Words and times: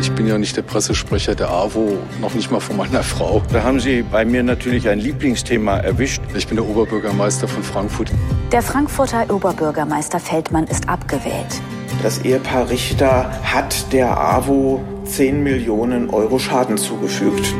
Ich 0.00 0.10
bin 0.12 0.26
ja 0.26 0.38
nicht 0.38 0.56
der 0.56 0.62
Pressesprecher 0.62 1.34
der 1.34 1.50
AWO, 1.50 1.98
noch 2.22 2.32
nicht 2.32 2.50
mal 2.50 2.60
von 2.60 2.78
meiner 2.78 3.02
Frau. 3.02 3.42
Da 3.52 3.62
haben 3.62 3.80
Sie 3.80 4.00
bei 4.02 4.24
mir 4.24 4.42
natürlich 4.42 4.88
ein 4.88 4.98
Lieblingsthema 4.98 5.76
erwischt. 5.76 6.22
Ich 6.34 6.46
bin 6.46 6.56
der 6.56 6.66
Oberbürgermeister 6.66 7.46
von 7.46 7.62
Frankfurt. 7.62 8.10
Der 8.50 8.62
Frankfurter 8.62 9.26
Oberbürgermeister 9.28 10.18
Feldmann 10.18 10.64
ist 10.64 10.88
abgewählt. 10.88 11.60
Das 12.02 12.24
Ehepaar 12.24 12.70
Richter 12.70 13.30
hat 13.42 13.92
der 13.92 14.18
AWO 14.18 14.80
10 15.04 15.42
Millionen 15.42 16.08
Euro 16.08 16.38
Schaden 16.38 16.78
zugefügt. 16.78 17.54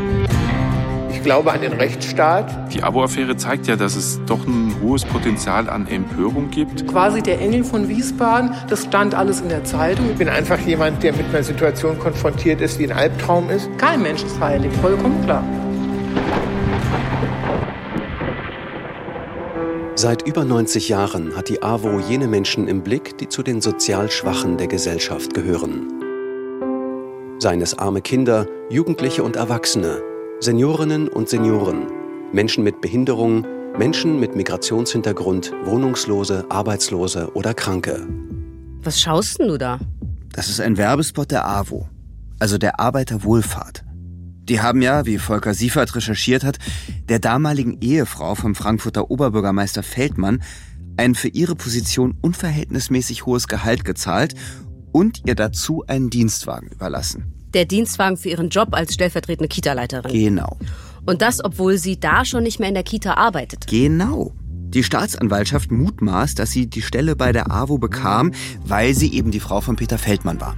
Ich 1.21 1.25
glaube 1.25 1.53
an 1.53 1.61
den 1.61 1.75
Rechtsstaat. 1.75 2.73
Die 2.73 2.83
Abo-Affäre 2.83 3.37
zeigt 3.37 3.67
ja, 3.67 3.77
dass 3.77 3.95
es 3.95 4.19
doch 4.25 4.47
ein 4.47 4.75
hohes 4.83 5.05
Potenzial 5.05 5.69
an 5.69 5.87
Empörung 5.87 6.49
gibt. 6.49 6.89
Quasi 6.89 7.21
der 7.21 7.43
Engel 7.43 7.63
von 7.63 7.91
Wiesbaden, 7.91 8.55
das 8.71 8.85
stand 8.85 9.15
alles 9.15 9.43
in 9.43 9.51
der 9.51 9.63
Zeitung. 9.63 10.09
Ich 10.13 10.17
bin 10.17 10.31
einfach 10.31 10.59
jemand, 10.61 11.03
der 11.03 11.13
mit 11.13 11.27
einer 11.29 11.43
Situation 11.43 11.99
konfrontiert 11.99 12.63
ist, 12.63 12.79
die 12.79 12.91
ein 12.91 12.97
Albtraum 12.97 13.51
ist. 13.51 13.69
Kein 13.77 14.01
Mensch 14.01 14.23
ist 14.23 14.41
heilig, 14.41 14.73
vollkommen 14.81 15.23
klar. 15.23 15.45
Seit 19.95 20.27
über 20.27 20.47
90 20.47 20.89
Jahren 20.89 21.37
hat 21.37 21.51
die 21.51 21.63
AWO 21.63 22.01
jene 22.01 22.29
Menschen 22.29 22.67
im 22.67 22.81
Blick, 22.81 23.19
die 23.19 23.29
zu 23.29 23.43
den 23.43 23.61
sozial 23.61 24.11
Schwachen 24.11 24.57
der 24.57 24.69
Gesellschaft 24.69 25.35
gehören. 25.35 25.87
Seien 27.41 27.61
es 27.61 27.79
arme 27.79 28.01
Kinder, 28.01 28.47
Jugendliche 28.71 29.23
und 29.23 29.37
Erwachsene, 29.37 30.01
Seniorinnen 30.43 31.09
und 31.09 31.29
Senioren, 31.29 31.87
Menschen 32.33 32.65
mit 32.65 32.81
Behinderung, 32.81 33.47
Menschen 33.77 34.19
mit 34.19 34.35
Migrationshintergrund, 34.37 35.53
Wohnungslose, 35.67 36.47
Arbeitslose 36.49 37.31
oder 37.35 37.53
Kranke. 37.53 38.09
Was 38.83 38.99
schaust 38.99 39.39
denn 39.39 39.49
du 39.49 39.59
da? 39.59 39.79
Das 40.33 40.49
ist 40.49 40.59
ein 40.63 40.79
Werbespot 40.79 41.31
der 41.31 41.47
AWO, 41.47 41.91
also 42.39 42.57
der 42.57 42.81
Arbeiterwohlfahrt. 42.81 43.85
Die 44.45 44.63
haben 44.63 44.81
ja, 44.81 45.05
wie 45.05 45.19
Volker 45.19 45.53
Siefert 45.53 45.95
recherchiert 45.95 46.43
hat, 46.43 46.57
der 47.11 47.19
damaligen 47.19 47.77
Ehefrau 47.83 48.35
vom 48.35 48.55
Frankfurter 48.55 49.11
Oberbürgermeister 49.11 49.83
Feldmann 49.83 50.43
ein 50.97 51.15
für 51.15 51.29
ihre 51.29 51.55
Position 51.55 52.17
unverhältnismäßig 52.23 53.27
hohes 53.27 53.47
Gehalt 53.47 53.85
gezahlt 53.85 54.35
und 54.91 55.21
ihr 55.27 55.35
dazu 55.35 55.85
einen 55.87 56.09
Dienstwagen 56.09 56.69
überlassen 56.69 57.40
der 57.55 57.65
Dienstwagen 57.65 58.17
für 58.17 58.29
ihren 58.31 58.49
Job 58.49 58.69
als 58.73 58.95
stellvertretende 58.95 59.49
Kita-Leiterin. 59.49 60.13
Genau. 60.13 60.57
Und 61.07 61.23
das, 61.23 61.43
obwohl 61.45 61.79
sie 61.79 61.99
da 61.99 62.25
schon 62.25 62.43
nicht 62.43 62.61
mehr 62.61 62.69
in 62.69 62.75
der 62.75 62.85
Kita 62.85 63.15
arbeitet. 63.15 63.67
Genau. 63.67 64.33
Die 64.69 64.85
Staatsanwaltschaft 64.85 65.73
mutmaßt, 65.73 66.39
dass 66.39 66.53
sie 66.53 66.69
die 66.69 66.83
Stelle 66.83 67.17
bei 67.17 67.33
der 67.33 67.51
AWO 67.51 67.79
bekam, 67.79 68.33
weil 68.65 68.95
sie 68.95 69.13
eben 69.13 69.33
die 69.33 69.41
Frau 69.41 69.61
von 69.61 69.77
Peter 69.77 69.99
Feldmann 69.99 70.41
war. 70.41 70.57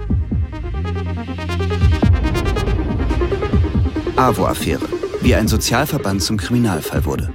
AWO-Affäre. 4.17 4.87
Wie 5.23 5.35
ein 5.35 5.49
Sozialverband 5.49 6.23
zum 6.23 6.37
Kriminalfall 6.37 7.05
wurde. 7.07 7.33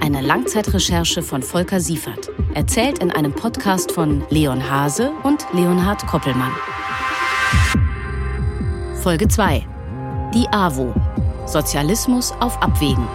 Eine 0.00 0.20
Langzeitrecherche 0.20 1.22
von 1.22 1.42
Volker 1.42 1.80
Siefert. 1.80 2.30
Erzählt 2.54 2.98
in 2.98 3.10
einem 3.10 3.32
Podcast 3.32 3.92
von 3.92 4.22
Leon 4.28 4.68
Hase 4.68 5.12
und 5.22 5.46
Leonhard 5.54 6.06
Koppelmann. 6.06 6.52
Folge 9.02 9.26
2. 9.26 9.66
Die 10.32 10.46
AWO. 10.52 10.94
Sozialismus 11.44 12.30
auf 12.38 12.62
Abwägen. 12.62 13.08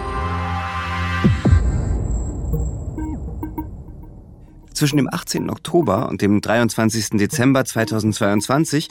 Zwischen 4.74 4.98
dem 4.98 5.08
18. 5.10 5.48
Oktober 5.48 6.10
und 6.10 6.20
dem 6.20 6.42
23. 6.42 7.16
Dezember 7.18 7.64
2022 7.64 8.90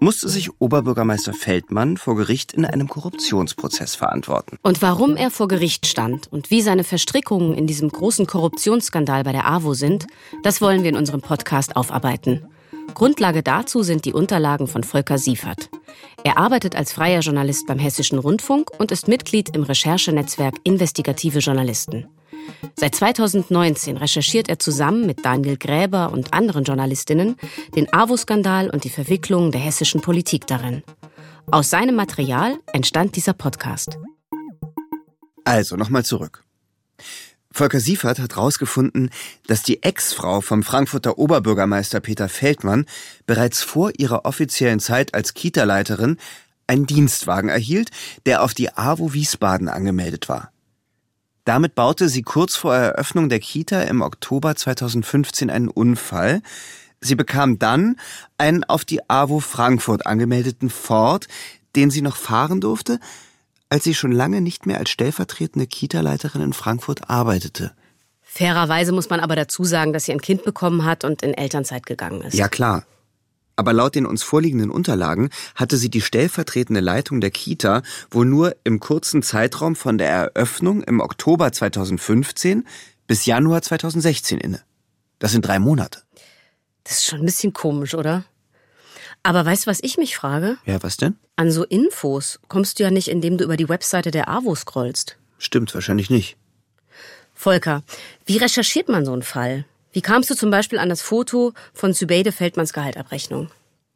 musste 0.00 0.28
sich 0.28 0.50
Oberbürgermeister 0.60 1.32
Feldmann 1.32 1.96
vor 1.96 2.14
Gericht 2.14 2.52
in 2.52 2.66
einem 2.66 2.88
Korruptionsprozess 2.88 3.94
verantworten. 3.94 4.58
Und 4.60 4.82
warum 4.82 5.16
er 5.16 5.30
vor 5.30 5.48
Gericht 5.48 5.86
stand 5.86 6.30
und 6.30 6.50
wie 6.50 6.60
seine 6.60 6.84
Verstrickungen 6.84 7.54
in 7.54 7.66
diesem 7.66 7.88
großen 7.88 8.26
Korruptionsskandal 8.26 9.24
bei 9.24 9.32
der 9.32 9.48
AWO 9.48 9.72
sind, 9.72 10.06
das 10.42 10.60
wollen 10.60 10.82
wir 10.82 10.90
in 10.90 10.96
unserem 10.96 11.22
Podcast 11.22 11.74
aufarbeiten. 11.74 12.46
Grundlage 12.92 13.42
dazu 13.42 13.82
sind 13.82 14.04
die 14.04 14.12
Unterlagen 14.12 14.66
von 14.66 14.84
Volker 14.84 15.18
Siefert. 15.18 15.70
Er 16.22 16.38
arbeitet 16.38 16.76
als 16.76 16.92
freier 16.92 17.20
Journalist 17.20 17.66
beim 17.66 17.78
Hessischen 17.78 18.18
Rundfunk 18.18 18.70
und 18.78 18.92
ist 18.92 19.08
Mitglied 19.08 19.54
im 19.56 19.62
Recherchenetzwerk 19.62 20.56
Investigative 20.64 21.38
Journalisten. 21.38 22.06
Seit 22.76 22.94
2019 22.94 23.96
recherchiert 23.96 24.48
er 24.48 24.58
zusammen 24.58 25.06
mit 25.06 25.24
Daniel 25.24 25.56
Gräber 25.56 26.12
und 26.12 26.34
anderen 26.34 26.64
Journalistinnen 26.64 27.36
den 27.74 27.92
AWO-Skandal 27.92 28.70
und 28.70 28.84
die 28.84 28.90
Verwicklungen 28.90 29.50
der 29.50 29.60
hessischen 29.60 30.00
Politik 30.00 30.46
darin. 30.46 30.82
Aus 31.50 31.70
seinem 31.70 31.94
Material 31.94 32.58
entstand 32.72 33.16
dieser 33.16 33.32
Podcast. 33.32 33.98
Also 35.44 35.76
nochmal 35.76 36.04
zurück. 36.04 36.44
Volker 37.54 37.78
Siefert 37.78 38.18
hat 38.18 38.34
herausgefunden, 38.34 39.10
dass 39.46 39.62
die 39.62 39.84
Ex-Frau 39.84 40.40
vom 40.40 40.64
Frankfurter 40.64 41.18
Oberbürgermeister 41.18 42.00
Peter 42.00 42.28
Feldmann 42.28 42.84
bereits 43.26 43.62
vor 43.62 43.92
ihrer 43.96 44.24
offiziellen 44.24 44.80
Zeit 44.80 45.14
als 45.14 45.34
Kita-Leiterin 45.34 46.16
einen 46.66 46.86
Dienstwagen 46.86 47.48
erhielt, 47.48 47.90
der 48.26 48.42
auf 48.42 48.54
die 48.54 48.72
AWO 48.76 49.12
Wiesbaden 49.12 49.68
angemeldet 49.68 50.28
war. 50.28 50.50
Damit 51.44 51.76
baute 51.76 52.08
sie 52.08 52.22
kurz 52.22 52.56
vor 52.56 52.74
Eröffnung 52.74 53.28
der 53.28 53.38
Kita 53.38 53.82
im 53.82 54.02
Oktober 54.02 54.56
2015 54.56 55.48
einen 55.48 55.68
Unfall. 55.68 56.42
Sie 57.00 57.14
bekam 57.14 57.60
dann 57.60 58.00
einen 58.36 58.64
auf 58.64 58.84
die 58.84 59.08
AWO 59.08 59.38
Frankfurt 59.38 60.06
angemeldeten 60.06 60.70
Ford, 60.70 61.28
den 61.76 61.90
sie 61.90 62.02
noch 62.02 62.16
fahren 62.16 62.60
durfte, 62.60 62.98
als 63.74 63.82
sie 63.82 63.94
schon 63.94 64.12
lange 64.12 64.40
nicht 64.40 64.66
mehr 64.66 64.78
als 64.78 64.88
stellvertretende 64.90 65.66
Kita-Leiterin 65.66 66.40
in 66.40 66.52
Frankfurt 66.52 67.10
arbeitete. 67.10 67.72
Fairerweise 68.22 68.92
muss 68.92 69.10
man 69.10 69.18
aber 69.18 69.34
dazu 69.34 69.64
sagen, 69.64 69.92
dass 69.92 70.04
sie 70.04 70.12
ein 70.12 70.20
Kind 70.20 70.44
bekommen 70.44 70.84
hat 70.84 71.02
und 71.02 71.22
in 71.22 71.34
Elternzeit 71.34 71.84
gegangen 71.84 72.20
ist. 72.20 72.34
Ja, 72.34 72.46
klar. 72.46 72.84
Aber 73.56 73.72
laut 73.72 73.96
den 73.96 74.06
uns 74.06 74.22
vorliegenden 74.22 74.70
Unterlagen 74.70 75.28
hatte 75.56 75.76
sie 75.76 75.90
die 75.90 76.02
stellvertretende 76.02 76.78
Leitung 76.78 77.20
der 77.20 77.32
Kita 77.32 77.82
wohl 78.12 78.26
nur 78.26 78.54
im 78.62 78.78
kurzen 78.78 79.24
Zeitraum 79.24 79.74
von 79.74 79.98
der 79.98 80.08
Eröffnung 80.08 80.84
im 80.84 81.00
Oktober 81.00 81.50
2015 81.50 82.68
bis 83.08 83.26
Januar 83.26 83.62
2016 83.62 84.38
inne. 84.38 84.62
Das 85.18 85.32
sind 85.32 85.48
drei 85.48 85.58
Monate. 85.58 86.02
Das 86.84 86.98
ist 86.98 87.06
schon 87.06 87.18
ein 87.18 87.26
bisschen 87.26 87.52
komisch, 87.52 87.96
oder? 87.96 88.22
Aber 89.24 89.44
weißt 89.44 89.66
du, 89.66 89.70
was 89.70 89.80
ich 89.82 89.96
mich 89.96 90.16
frage? 90.16 90.58
Ja, 90.66 90.82
was 90.82 90.98
denn? 90.98 91.16
An 91.36 91.50
so 91.50 91.64
Infos 91.64 92.38
kommst 92.48 92.78
du 92.78 92.84
ja 92.84 92.90
nicht, 92.90 93.08
indem 93.08 93.38
du 93.38 93.44
über 93.44 93.56
die 93.56 93.70
Webseite 93.70 94.10
der 94.10 94.28
AWO 94.28 94.54
scrollst. 94.54 95.16
Stimmt, 95.38 95.74
wahrscheinlich 95.74 96.10
nicht. 96.10 96.36
Volker, 97.34 97.82
wie 98.26 98.36
recherchiert 98.36 98.88
man 98.88 99.04
so 99.06 99.12
einen 99.12 99.22
Fall? 99.22 99.64
Wie 99.92 100.02
kamst 100.02 100.28
du 100.28 100.34
zum 100.34 100.50
Beispiel 100.50 100.78
an 100.78 100.90
das 100.90 101.00
Foto 101.00 101.54
von 101.72 101.94
Zübeyde 101.94 102.32
Feldmanns 102.32 102.74
Gehaltabrechnung? 102.74 103.48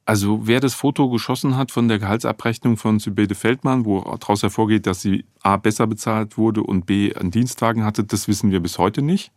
Also 0.06 0.47
wer 0.47 0.61
das 0.61 0.72
Foto 0.72 1.11
geschossen 1.11 1.56
hat 1.59 1.72
von 1.72 1.88
der 1.88 1.99
Gehaltsabrechnung 1.99 2.78
von 2.78 2.99
Zübeyde 2.99 3.34
Feldmann, 3.34 3.84
wo 3.84 4.00
daraus 4.00 4.43
hervorgeht, 4.43 4.87
dass 4.87 5.03
sie 5.03 5.27
A 5.43 5.59
besser 5.59 5.87
bezahlt 5.87 6.38
wurde 6.38 6.62
und 6.62 6.87
B 6.87 7.15
einen 7.15 7.31
Dienstwagen 7.31 7.84
hatte, 7.84 8.05
das 8.05 8.28
wissen 8.28 8.50
wir 8.50 8.61
bis 8.61 8.78
heute 8.78 9.03
nicht. 9.03 9.31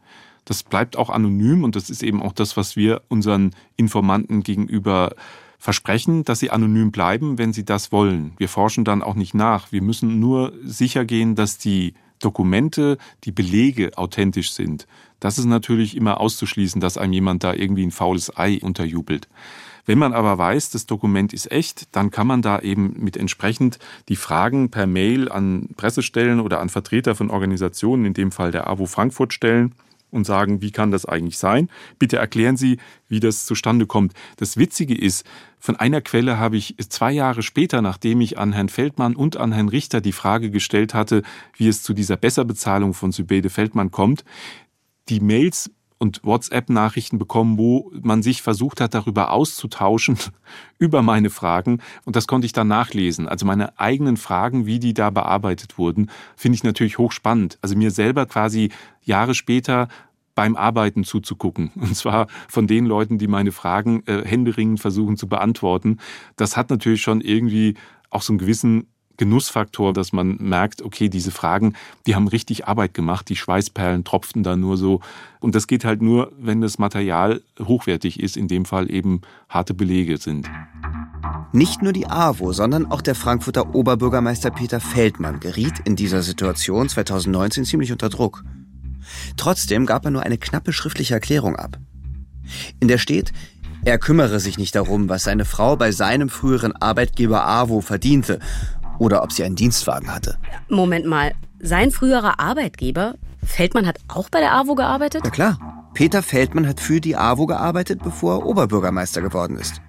Das 0.45 0.63
bleibt 0.63 0.95
auch 0.95 1.09
anonym 1.09 1.65
und 1.65 1.75
das 1.75 1.89
ist 1.89 2.01
eben 2.01 2.23
auch 2.23 2.31
das, 2.31 2.55
was 2.55 2.77
wir 2.77 3.01
unseren 3.09 3.53
Informanten 3.75 4.43
gegenüber 4.43 5.13
versprechen, 5.61 6.25
dass 6.25 6.39
sie 6.39 6.49
anonym 6.49 6.91
bleiben, 6.91 7.37
wenn 7.37 7.53
sie 7.53 7.63
das 7.63 7.91
wollen. 7.91 8.33
Wir 8.37 8.49
forschen 8.49 8.83
dann 8.83 9.03
auch 9.03 9.13
nicht 9.13 9.35
nach. 9.35 9.71
Wir 9.71 9.83
müssen 9.83 10.19
nur 10.19 10.53
sicher 10.63 11.05
gehen, 11.05 11.35
dass 11.35 11.59
die 11.59 11.93
Dokumente, 12.19 12.97
die 13.25 13.31
Belege 13.31 13.91
authentisch 13.95 14.53
sind. 14.53 14.87
Das 15.19 15.37
ist 15.37 15.45
natürlich 15.45 15.95
immer 15.95 16.19
auszuschließen, 16.19 16.81
dass 16.81 16.97
einem 16.97 17.13
jemand 17.13 17.43
da 17.43 17.53
irgendwie 17.53 17.85
ein 17.85 17.91
faules 17.91 18.35
Ei 18.35 18.59
unterjubelt. 18.59 19.27
Wenn 19.85 19.99
man 19.99 20.13
aber 20.13 20.35
weiß, 20.35 20.71
das 20.71 20.87
Dokument 20.87 21.31
ist 21.31 21.51
echt, 21.51 21.95
dann 21.95 22.09
kann 22.09 22.25
man 22.25 22.41
da 22.41 22.59
eben 22.59 22.95
mit 22.97 23.15
entsprechend 23.15 23.77
die 24.09 24.15
Fragen 24.15 24.71
per 24.71 24.87
Mail 24.87 25.29
an 25.29 25.69
Pressestellen 25.77 26.39
oder 26.39 26.59
an 26.59 26.69
Vertreter 26.69 27.13
von 27.13 27.29
Organisationen, 27.29 28.05
in 28.05 28.13
dem 28.15 28.31
Fall 28.31 28.51
der 28.51 28.67
AWO 28.67 28.87
Frankfurt 28.87 29.31
stellen 29.31 29.75
und 30.11 30.25
sagen, 30.25 30.61
wie 30.61 30.71
kann 30.71 30.91
das 30.91 31.05
eigentlich 31.05 31.37
sein? 31.37 31.69
Bitte 31.97 32.17
erklären 32.17 32.57
Sie, 32.57 32.77
wie 33.07 33.19
das 33.19 33.45
zustande 33.45 33.87
kommt. 33.87 34.13
Das 34.37 34.57
Witzige 34.57 34.95
ist, 34.95 35.25
von 35.59 35.75
einer 35.75 36.01
Quelle 36.01 36.37
habe 36.37 36.57
ich 36.57 36.75
zwei 36.89 37.11
Jahre 37.11 37.41
später, 37.41 37.81
nachdem 37.81 38.21
ich 38.21 38.37
an 38.37 38.51
Herrn 38.53 38.69
Feldmann 38.69 39.15
und 39.15 39.37
an 39.37 39.51
Herrn 39.51 39.69
Richter 39.69 40.01
die 40.01 40.11
Frage 40.11 40.51
gestellt 40.51 40.93
hatte, 40.93 41.23
wie 41.55 41.67
es 41.67 41.83
zu 41.83 41.93
dieser 41.93 42.17
Besserbezahlung 42.17 42.93
von 42.93 43.11
Sybede 43.11 43.49
Feldmann 43.49 43.91
kommt, 43.91 44.23
die 45.09 45.19
Mails 45.19 45.71
und 46.01 46.19
WhatsApp-Nachrichten 46.23 47.19
bekommen, 47.19 47.59
wo 47.59 47.91
man 48.01 48.23
sich 48.23 48.41
versucht 48.41 48.81
hat, 48.81 48.95
darüber 48.95 49.29
auszutauschen, 49.29 50.17
über 50.79 51.03
meine 51.03 51.29
Fragen. 51.29 51.79
Und 52.05 52.15
das 52.15 52.25
konnte 52.25 52.47
ich 52.47 52.53
dann 52.53 52.67
nachlesen. 52.67 53.27
Also 53.27 53.45
meine 53.45 53.77
eigenen 53.79 54.17
Fragen, 54.17 54.65
wie 54.65 54.79
die 54.79 54.95
da 54.95 55.11
bearbeitet 55.11 55.77
wurden, 55.77 56.09
finde 56.35 56.55
ich 56.55 56.63
natürlich 56.63 56.97
hochspannend. 56.97 57.59
Also 57.61 57.75
mir 57.75 57.91
selber 57.91 58.25
quasi 58.25 58.71
Jahre 59.03 59.35
später 59.35 59.89
beim 60.33 60.55
Arbeiten 60.55 61.03
zuzugucken. 61.03 61.69
Und 61.75 61.95
zwar 61.95 62.25
von 62.49 62.65
den 62.65 62.87
Leuten, 62.87 63.19
die 63.19 63.27
meine 63.27 63.51
Fragen 63.51 64.01
äh, 64.07 64.25
händeringend 64.25 64.79
versuchen 64.79 65.17
zu 65.17 65.27
beantworten. 65.27 65.99
Das 66.35 66.57
hat 66.57 66.71
natürlich 66.71 67.03
schon 67.03 67.21
irgendwie 67.21 67.75
auch 68.09 68.23
so 68.23 68.33
einen 68.33 68.39
gewissen 68.39 68.87
Genussfaktor, 69.17 69.93
dass 69.93 70.13
man 70.13 70.37
merkt, 70.39 70.81
okay, 70.81 71.09
diese 71.09 71.31
Fragen, 71.31 71.73
die 72.05 72.15
haben 72.15 72.27
richtig 72.27 72.67
Arbeit 72.67 72.93
gemacht, 72.93 73.29
die 73.29 73.35
Schweißperlen 73.35 74.03
tropften 74.03 74.43
da 74.43 74.55
nur 74.55 74.77
so. 74.77 75.01
Und 75.39 75.55
das 75.55 75.67
geht 75.67 75.85
halt 75.85 76.01
nur, 76.01 76.31
wenn 76.37 76.61
das 76.61 76.79
Material 76.79 77.41
hochwertig 77.59 78.19
ist, 78.19 78.37
in 78.37 78.47
dem 78.47 78.65
Fall 78.65 78.89
eben 78.91 79.21
harte 79.49 79.73
Belege 79.73 80.17
sind. 80.17 80.49
Nicht 81.53 81.81
nur 81.81 81.91
die 81.91 82.07
AWO, 82.07 82.53
sondern 82.53 82.89
auch 82.89 83.01
der 83.01 83.15
Frankfurter 83.15 83.75
Oberbürgermeister 83.75 84.51
Peter 84.51 84.79
Feldmann 84.79 85.39
geriet 85.39 85.79
in 85.83 85.95
dieser 85.95 86.21
Situation 86.21 86.87
2019 86.87 87.65
ziemlich 87.65 87.91
unter 87.91 88.09
Druck. 88.09 88.43
Trotzdem 89.35 89.85
gab 89.85 90.05
er 90.05 90.11
nur 90.11 90.23
eine 90.23 90.37
knappe 90.37 90.71
schriftliche 90.71 91.13
Erklärung 91.13 91.57
ab. 91.57 91.77
In 92.79 92.87
der 92.87 92.97
steht, 92.97 93.33
er 93.83 93.97
kümmere 93.97 94.39
sich 94.39 94.57
nicht 94.57 94.75
darum, 94.75 95.09
was 95.09 95.23
seine 95.23 95.43
Frau 95.43 95.75
bei 95.75 95.91
seinem 95.91 96.29
früheren 96.29 96.75
Arbeitgeber 96.75 97.47
AWO 97.47 97.81
verdiente 97.81 98.39
oder 99.01 99.23
ob 99.23 99.31
sie 99.31 99.43
einen 99.43 99.55
Dienstwagen 99.55 100.13
hatte. 100.13 100.37
Moment 100.69 101.07
mal, 101.07 101.33
sein 101.59 101.89
früherer 101.89 102.39
Arbeitgeber, 102.39 103.15
Feldmann 103.43 103.87
hat 103.87 103.97
auch 104.07 104.29
bei 104.29 104.39
der 104.39 104.53
AWO 104.53 104.75
gearbeitet? 104.75 105.21
Na 105.23 105.31
klar. 105.31 105.57
Peter 105.95 106.21
Feldmann 106.21 106.67
hat 106.67 106.79
für 106.79 107.01
die 107.01 107.17
AWO 107.17 107.47
gearbeitet, 107.47 108.01
bevor 108.03 108.35
er 108.35 108.45
Oberbürgermeister 108.45 109.21
geworden 109.21 109.57
ist. 109.57 109.81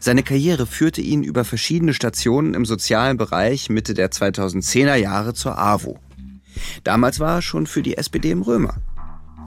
Seine 0.00 0.22
Karriere 0.22 0.66
führte 0.66 1.00
ihn 1.00 1.24
über 1.24 1.44
verschiedene 1.44 1.92
Stationen 1.92 2.54
im 2.54 2.64
sozialen 2.64 3.16
Bereich 3.16 3.68
Mitte 3.70 3.92
der 3.92 4.10
2010er 4.10 4.94
Jahre 4.94 5.34
zur 5.34 5.58
AWO. 5.58 5.98
Damals 6.84 7.18
war 7.18 7.36
er 7.36 7.42
schon 7.42 7.66
für 7.66 7.82
die 7.82 7.98
SPD 7.98 8.30
im 8.30 8.42
Römer 8.42 8.76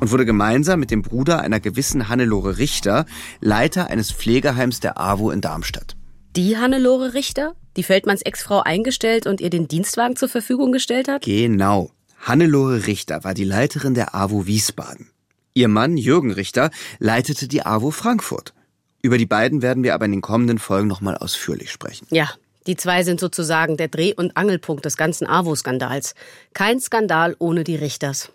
und 0.02 0.12
wurde 0.12 0.26
gemeinsam 0.26 0.82
mit 0.82 0.92
dem 0.92 1.02
Bruder 1.02 1.40
einer 1.40 1.62
gewissen 1.62 2.10
Hannelore 2.10 2.58
Richter 2.58 3.06
Leiter 3.40 3.88
eines 3.88 4.12
Pflegeheims 4.12 4.82
der 4.82 5.00
AWO 5.00 5.32
in 5.32 5.40
Darmstadt. 5.40 5.96
Die 6.36 6.58
Hannelore 6.58 7.14
Richter? 7.14 7.56
Die 7.78 7.84
Feldmanns 7.84 8.22
Ex-Frau 8.22 8.62
eingestellt 8.62 9.28
und 9.28 9.42
ihr 9.42 9.50
den 9.50 9.68
Dienstwagen 9.68 10.16
zur 10.16 10.30
Verfügung 10.30 10.72
gestellt 10.72 11.08
hat? 11.08 11.24
Genau. 11.24 11.92
Hannelore 12.20 12.88
Richter 12.88 13.24
war 13.24 13.34
die 13.34 13.44
Leiterin 13.44 13.94
der 13.94 14.14
AWO 14.14 14.46
Wiesbaden. 14.46 15.10
Ihr 15.54 15.68
Mann 15.68 15.98
Jürgen 15.98 16.32
Richter 16.32 16.70
leitete 17.00 17.48
die 17.48 17.66
AWO 17.66 17.92
Frankfurt. 17.92 18.54
Über 19.02 19.18
die 19.18 19.26
beiden 19.26 19.62
werden 19.62 19.84
wir 19.84 19.94
aber 19.94 20.06
in 20.06 20.12
den 20.12 20.22
kommenden 20.22 20.60
Folgen 20.60 20.88
nochmal 20.88 21.18
ausführlich 21.18 21.72
sprechen. 21.72 22.08
Ja, 22.12 22.30
die 22.68 22.76
zwei 22.76 23.04
sind 23.04 23.20
sozusagen 23.20 23.76
der 23.76 23.88
Dreh- 23.88 24.14
und 24.14 24.38
Angelpunkt 24.38 24.86
des 24.86 24.96
ganzen 24.96 25.28
AWO-Skandals. 25.28 26.14
Kein 26.54 26.80
Skandal 26.80 27.36
ohne 27.40 27.64
die 27.64 27.76
Richters. 27.76 28.32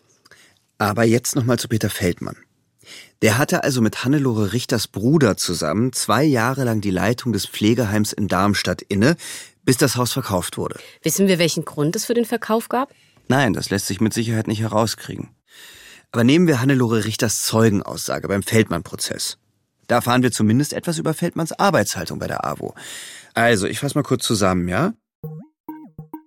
Aber 0.78 1.04
jetzt 1.04 1.36
nochmal 1.36 1.58
zu 1.58 1.68
Peter 1.68 1.88
Feldmann. 1.88 2.36
Der 3.22 3.38
hatte 3.38 3.64
also 3.64 3.80
mit 3.80 4.04
Hannelore 4.04 4.52
Richters 4.52 4.88
Bruder 4.88 5.36
zusammen 5.36 5.92
zwei 5.92 6.24
Jahre 6.24 6.64
lang 6.64 6.80
die 6.80 6.90
Leitung 6.90 7.32
des 7.32 7.46
Pflegeheims 7.46 8.12
in 8.12 8.28
Darmstadt 8.28 8.82
inne, 8.82 9.16
bis 9.64 9.76
das 9.76 9.96
Haus 9.96 10.12
verkauft 10.12 10.58
wurde. 10.58 10.78
Wissen 11.02 11.28
wir, 11.28 11.38
welchen 11.38 11.64
Grund 11.64 11.96
es 11.96 12.04
für 12.04 12.14
den 12.14 12.24
Verkauf 12.24 12.68
gab? 12.68 12.92
Nein, 13.28 13.52
das 13.52 13.70
lässt 13.70 13.86
sich 13.86 14.00
mit 14.00 14.14
Sicherheit 14.14 14.46
nicht 14.46 14.60
herauskriegen. 14.60 15.30
Aber 16.12 16.24
nehmen 16.24 16.46
wir 16.46 16.60
Hannelore 16.60 17.04
Richters 17.04 17.42
Zeugenaussage 17.42 18.28
beim 18.28 18.42
Feldmann-Prozess. 18.42 19.38
Da 19.88 19.96
erfahren 19.96 20.22
wir 20.22 20.32
zumindest 20.32 20.72
etwas 20.72 20.98
über 20.98 21.14
Feldmanns 21.14 21.52
Arbeitshaltung 21.52 22.18
bei 22.18 22.26
der 22.26 22.44
AWO. 22.44 22.74
Also, 23.34 23.66
ich 23.66 23.78
fasse 23.78 23.96
mal 23.96 24.02
kurz 24.02 24.24
zusammen, 24.24 24.68
ja? 24.68 24.94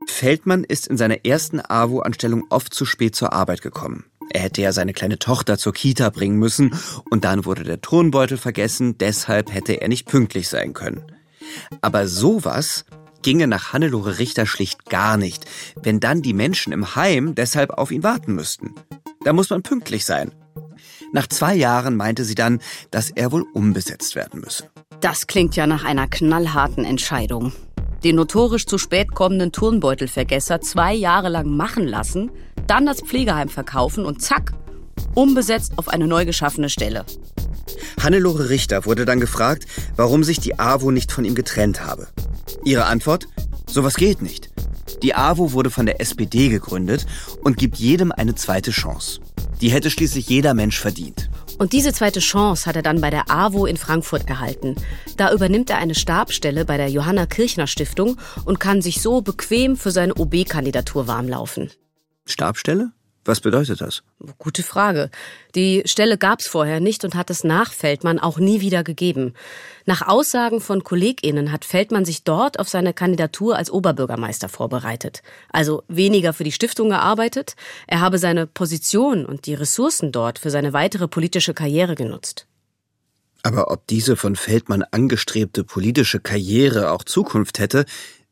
Feldmann 0.07 0.63
ist 0.63 0.87
in 0.87 0.97
seiner 0.97 1.25
ersten 1.25 1.59
AWO-Anstellung 1.61 2.45
oft 2.49 2.73
zu 2.73 2.85
spät 2.85 3.15
zur 3.15 3.33
Arbeit 3.33 3.61
gekommen. 3.61 4.08
Er 4.31 4.41
hätte 4.41 4.61
ja 4.61 4.71
seine 4.71 4.93
kleine 4.93 5.19
Tochter 5.19 5.57
zur 5.57 5.73
Kita 5.73 6.09
bringen 6.09 6.37
müssen 6.37 6.73
und 7.09 7.23
dann 7.23 7.45
wurde 7.45 7.63
der 7.63 7.81
Turnbeutel 7.81 8.37
vergessen, 8.37 8.97
deshalb 8.97 9.53
hätte 9.53 9.81
er 9.81 9.87
nicht 9.87 10.07
pünktlich 10.07 10.49
sein 10.49 10.73
können. 10.73 11.03
Aber 11.81 12.07
sowas 12.07 12.85
ginge 13.21 13.47
nach 13.47 13.73
Hannelore 13.73 14.19
Richter 14.19 14.45
schlicht 14.45 14.85
gar 14.85 15.17
nicht, 15.17 15.45
wenn 15.81 15.99
dann 15.99 16.21
die 16.21 16.33
Menschen 16.33 16.73
im 16.73 16.95
Heim 16.95 17.35
deshalb 17.35 17.71
auf 17.71 17.91
ihn 17.91 18.03
warten 18.03 18.33
müssten. 18.33 18.75
Da 19.23 19.33
muss 19.33 19.49
man 19.49 19.63
pünktlich 19.63 20.05
sein. 20.05 20.31
Nach 21.11 21.27
zwei 21.27 21.55
Jahren 21.55 21.95
meinte 21.95 22.23
sie 22.23 22.35
dann, 22.35 22.59
dass 22.91 23.09
er 23.09 23.31
wohl 23.31 23.45
umbesetzt 23.53 24.15
werden 24.15 24.41
müsse. 24.41 24.69
Das 25.01 25.27
klingt 25.27 25.55
ja 25.55 25.65
nach 25.65 25.83
einer 25.83 26.07
knallharten 26.07 26.85
Entscheidung. 26.85 27.51
Den 28.03 28.15
notorisch 28.15 28.65
zu 28.65 28.77
spät 28.77 29.13
kommenden 29.13 29.51
Turnbeutelvergesser 29.51 30.61
zwei 30.61 30.93
Jahre 30.93 31.29
lang 31.29 31.49
machen 31.49 31.85
lassen, 31.85 32.31
dann 32.69 32.85
das 32.85 33.01
Pflegeheim 33.01 33.49
verkaufen 33.49 34.05
und 34.05 34.21
zack, 34.21 34.53
umbesetzt 35.15 35.73
auf 35.77 35.87
eine 35.87 36.07
neu 36.07 36.25
geschaffene 36.25 36.69
Stelle. 36.69 37.05
Hannelore 38.01 38.49
Richter 38.49 38.85
wurde 38.85 39.05
dann 39.05 39.19
gefragt, 39.19 39.65
warum 39.95 40.23
sich 40.23 40.39
die 40.39 40.59
AWO 40.59 40.91
nicht 40.91 41.11
von 41.11 41.25
ihm 41.25 41.35
getrennt 41.35 41.85
habe. 41.85 42.07
Ihre 42.63 42.85
Antwort? 42.85 43.27
Sowas 43.67 43.95
geht 43.95 44.21
nicht. 44.21 44.49
Die 45.03 45.15
AWO 45.15 45.53
wurde 45.53 45.69
von 45.69 45.85
der 45.85 46.01
SPD 46.01 46.49
gegründet 46.49 47.05
und 47.43 47.57
gibt 47.57 47.77
jedem 47.77 48.11
eine 48.11 48.35
zweite 48.35 48.71
Chance. 48.71 49.21
Die 49.61 49.69
hätte 49.69 49.89
schließlich 49.89 50.29
jeder 50.29 50.53
Mensch 50.53 50.79
verdient. 50.79 51.29
Und 51.57 51.73
diese 51.73 51.91
zweite 51.91 52.21
Chance 52.21 52.65
hat 52.65 52.77
er 52.77 52.81
dann 52.81 53.01
bei 53.01 53.09
der 53.09 53.29
AWO 53.29 53.65
in 53.65 53.77
Frankfurt 53.77 54.29
erhalten. 54.29 54.75
Da 55.17 55.33
übernimmt 55.33 55.69
er 55.69 55.77
eine 55.77 55.95
Stabstelle 55.95 56.63
bei 56.63 56.77
der 56.77 56.89
Johanna 56.89 57.25
Kirchner 57.25 57.67
Stiftung 57.67 58.17
und 58.45 58.59
kann 58.59 58.81
sich 58.81 59.01
so 59.01 59.21
bequem 59.21 59.75
für 59.75 59.91
seine 59.91 60.15
OB-Kandidatur 60.15 61.07
warmlaufen. 61.07 61.69
Stabstelle? 62.31 62.91
Was 63.25 63.41
bedeutet 63.41 63.81
das? 63.81 64.01
Gute 64.37 64.63
Frage. 64.63 65.11
Die 65.53 65.83
Stelle 65.85 66.17
gab 66.17 66.39
es 66.39 66.47
vorher 66.47 66.79
nicht 66.79 67.03
und 67.03 67.15
hat 67.15 67.29
es 67.29 67.43
nach 67.43 67.73
Feldmann 67.73 68.17
auch 68.17 68.39
nie 68.39 68.61
wieder 68.61 68.83
gegeben. 68.83 69.33
Nach 69.85 70.07
Aussagen 70.07 70.61
von 70.61 70.83
KollegInnen 70.83 71.51
hat 71.51 71.65
Feldmann 71.65 72.05
sich 72.05 72.23
dort 72.23 72.59
auf 72.59 72.69
seine 72.69 72.93
Kandidatur 72.93 73.55
als 73.55 73.69
Oberbürgermeister 73.69 74.49
vorbereitet. 74.49 75.21
Also 75.51 75.83
weniger 75.87 76.33
für 76.33 76.43
die 76.43 76.51
Stiftung 76.51 76.89
gearbeitet. 76.89 77.55
Er 77.87 77.99
habe 77.99 78.17
seine 78.17 78.47
Position 78.47 79.25
und 79.25 79.45
die 79.45 79.53
Ressourcen 79.53 80.11
dort 80.11 80.39
für 80.39 80.49
seine 80.49 80.73
weitere 80.73 81.07
politische 81.07 81.53
Karriere 81.53 81.95
genutzt. 81.95 82.47
Aber 83.43 83.69
ob 83.69 83.85
diese 83.87 84.15
von 84.15 84.35
Feldmann 84.35 84.83
angestrebte 84.91 85.63
politische 85.63 86.19
Karriere 86.19 86.91
auch 86.91 87.03
Zukunft 87.03 87.59
hätte, 87.59 87.85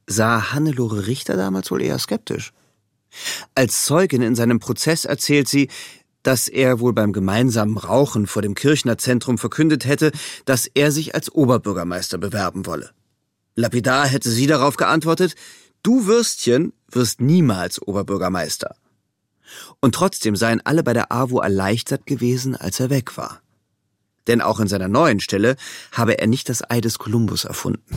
sah 0.07 0.53
Hannelore 0.53 1.07
Richter 1.07 1.37
damals 1.37 1.69
wohl 1.71 1.81
eher 1.81 1.99
skeptisch. 1.99 2.51
Als 3.55 3.85
Zeugin 3.85 4.21
in 4.21 4.35
seinem 4.35 4.59
Prozess 4.59 5.05
erzählt 5.05 5.47
sie, 5.47 5.69
dass 6.23 6.47
er 6.47 6.79
wohl 6.79 6.93
beim 6.93 7.13
gemeinsamen 7.13 7.77
Rauchen 7.77 8.27
vor 8.27 8.41
dem 8.41 8.53
Kirchner 8.53 8.97
Zentrum 8.97 9.37
verkündet 9.37 9.85
hätte, 9.85 10.11
dass 10.45 10.67
er 10.67 10.91
sich 10.91 11.15
als 11.15 11.31
Oberbürgermeister 11.33 12.17
bewerben 12.17 12.65
wolle. 12.65 12.91
Lapidar 13.55 14.05
hätte 14.07 14.29
sie 14.29 14.45
darauf 14.45 14.75
geantwortet, 14.77 15.35
du 15.83 16.05
Würstchen 16.05 16.73
wirst 16.91 17.21
niemals 17.21 17.81
Oberbürgermeister. 17.81 18.75
Und 19.79 19.95
trotzdem 19.95 20.35
seien 20.35 20.59
alle 20.65 20.83
bei 20.83 20.93
der 20.93 21.11
AWO 21.11 21.39
erleichtert 21.39 22.05
gewesen, 22.05 22.55
als 22.55 22.79
er 22.79 22.89
weg 22.89 23.17
war. 23.17 23.41
Denn 24.27 24.41
auch 24.41 24.59
in 24.59 24.67
seiner 24.67 24.89
neuen 24.89 25.21
Stelle 25.21 25.55
habe 25.93 26.19
er 26.19 26.27
nicht 26.27 26.49
das 26.49 26.69
Ei 26.69 26.81
des 26.81 26.99
Kolumbus 26.99 27.45
erfunden. 27.45 27.95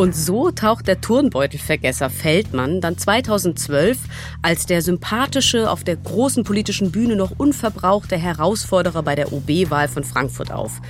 Und 0.00 0.16
so 0.16 0.50
taucht 0.50 0.88
der 0.88 1.02
Turnbeutelvergesser 1.02 2.08
Feldmann 2.08 2.80
dann 2.80 2.96
2012 2.96 3.98
als 4.40 4.64
der 4.64 4.80
sympathische, 4.80 5.70
auf 5.70 5.84
der 5.84 5.96
großen 5.96 6.42
politischen 6.42 6.90
Bühne 6.90 7.16
noch 7.16 7.32
unverbrauchte 7.36 8.16
Herausforderer 8.16 9.02
bei 9.02 9.14
der 9.14 9.30
OB-Wahl 9.30 9.88
von 9.88 10.02
Frankfurt 10.02 10.52
auf. 10.52 10.80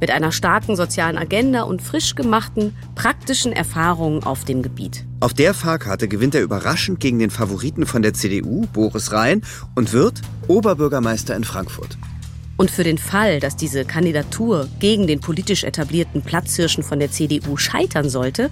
Mit 0.00 0.10
einer 0.10 0.32
starken 0.32 0.74
sozialen 0.74 1.18
Agenda 1.18 1.62
und 1.62 1.82
frisch 1.82 2.16
gemachten, 2.16 2.74
praktischen 2.96 3.52
Erfahrungen 3.52 4.24
auf 4.24 4.44
dem 4.44 4.62
Gebiet. 4.62 5.04
Auf 5.20 5.34
der 5.34 5.54
Fahrkarte 5.54 6.08
gewinnt 6.08 6.34
er 6.34 6.42
überraschend 6.42 6.98
gegen 6.98 7.20
den 7.20 7.30
Favoriten 7.30 7.86
von 7.86 8.02
der 8.02 8.12
CDU, 8.12 8.66
Boris 8.72 9.12
Rhein, 9.12 9.42
und 9.76 9.92
wird 9.92 10.20
Oberbürgermeister 10.48 11.36
in 11.36 11.44
Frankfurt. 11.44 11.96
Und 12.58 12.72
für 12.72 12.82
den 12.82 12.98
Fall, 12.98 13.38
dass 13.38 13.54
diese 13.54 13.84
Kandidatur 13.84 14.68
gegen 14.80 15.06
den 15.06 15.20
politisch 15.20 15.62
etablierten 15.62 16.22
Platzhirschen 16.22 16.82
von 16.82 16.98
der 16.98 17.12
CDU 17.12 17.56
scheitern 17.56 18.10
sollte, 18.10 18.50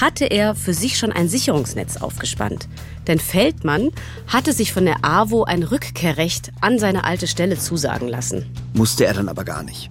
hatte 0.00 0.24
er 0.24 0.54
für 0.54 0.72
sich 0.72 0.98
schon 0.98 1.12
ein 1.12 1.28
Sicherungsnetz 1.28 1.98
aufgespannt. 1.98 2.66
Denn 3.06 3.20
Feldmann 3.20 3.90
hatte 4.26 4.54
sich 4.54 4.72
von 4.72 4.86
der 4.86 5.04
AWO 5.04 5.44
ein 5.44 5.62
Rückkehrrecht 5.64 6.50
an 6.62 6.78
seine 6.78 7.04
alte 7.04 7.26
Stelle 7.26 7.58
zusagen 7.58 8.08
lassen. 8.08 8.46
Musste 8.72 9.04
er 9.04 9.12
dann 9.12 9.28
aber 9.28 9.44
gar 9.44 9.62
nicht. 9.62 9.90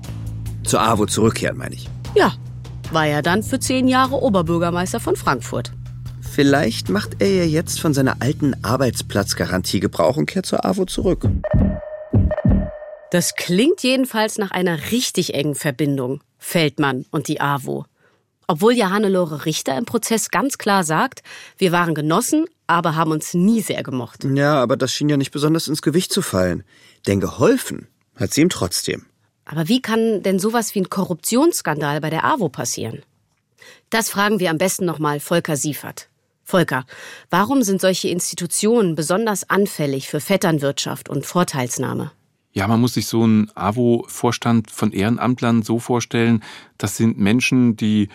Zur 0.64 0.82
AWO 0.82 1.06
zurückkehren, 1.06 1.58
meine 1.58 1.76
ich. 1.76 1.88
Ja, 2.16 2.34
war 2.92 3.06
er 3.06 3.22
dann 3.22 3.44
für 3.44 3.60
zehn 3.60 3.88
Jahre 3.88 4.24
Oberbürgermeister 4.24 5.00
von 5.00 5.16
Frankfurt. 5.16 5.72
Vielleicht 6.20 6.90
macht 6.90 7.18
er 7.20 7.30
ja 7.30 7.44
jetzt 7.44 7.80
von 7.80 7.94
seiner 7.94 8.24
alten 8.24 8.56
Arbeitsplatzgarantie 8.64 9.80
Gebrauch 9.80 10.18
und 10.18 10.26
kehrt 10.26 10.48
zur 10.48 10.66
AWO 10.66 10.86
zurück. 10.86 11.30
Das 13.12 13.36
klingt 13.36 13.84
jedenfalls 13.84 14.38
nach 14.38 14.52
einer 14.52 14.92
richtig 14.92 15.34
engen 15.34 15.54
Verbindung, 15.54 16.24
Feldmann 16.38 17.06
und 17.12 17.28
die 17.28 17.42
AWO. 17.42 17.86
Obwohl 18.48 18.74
ja 18.74 18.90
Hannelore 18.90 19.46
Richter 19.46 19.78
im 19.78 19.84
Prozess 19.84 20.30
ganz 20.30 20.58
klar 20.58 20.86
sagt, 20.86 21.22
wir 21.58 21.74
waren 21.74 21.94
Genossen, 21.94 22.46
aber 22.68 22.96
haben 22.96 23.12
uns 23.12 23.34
nie 23.34 23.62
sehr 23.62 23.84
gemocht. 23.84 24.24
Ja, 24.24 24.62
aber 24.62 24.78
das 24.78 24.94
schien 24.94 25.10
ja 25.10 25.18
nicht 25.18 25.32
besonders 25.32 25.68
ins 25.68 25.82
Gewicht 25.82 26.14
zu 26.14 26.22
fallen. 26.22 26.64
Denn 27.06 27.20
geholfen 27.20 27.88
hat 28.16 28.34
sie 28.34 28.42
ihm 28.42 28.50
trotzdem. 28.50 29.06
Aber 29.44 29.68
wie 29.68 29.82
kann 29.82 30.24
denn 30.24 30.40
sowas 30.40 30.74
wie 30.74 30.80
ein 30.80 30.90
Korruptionsskandal 30.90 32.00
bei 32.00 32.10
der 32.10 32.24
AWO 32.24 32.48
passieren? 32.48 33.04
Das 33.90 34.10
fragen 34.10 34.40
wir 34.40 34.50
am 34.50 34.58
besten 34.58 34.86
nochmal 34.86 35.20
Volker 35.20 35.58
Siefert. 35.58 36.08
Volker, 36.46 36.86
warum 37.30 37.62
sind 37.62 37.82
solche 37.82 38.08
Institutionen 38.08 38.96
besonders 38.96 39.50
anfällig 39.50 40.08
für 40.08 40.22
Vetternwirtschaft 40.22 41.10
und 41.10 41.26
Vorteilsnahme? 41.26 42.12
Ja, 42.54 42.68
man 42.68 42.82
muss 42.82 42.96
sich 42.96 43.06
so 43.06 43.24
einen 43.24 43.50
AWO-Vorstand 43.56 44.72
von 44.72 44.92
Ehrenamtlern 44.92 45.62
so 45.64 45.80
vorstellen, 45.80 46.44
das 46.78 46.98
sind 46.98 47.18
Menschen, 47.18 47.78
die 47.78 48.10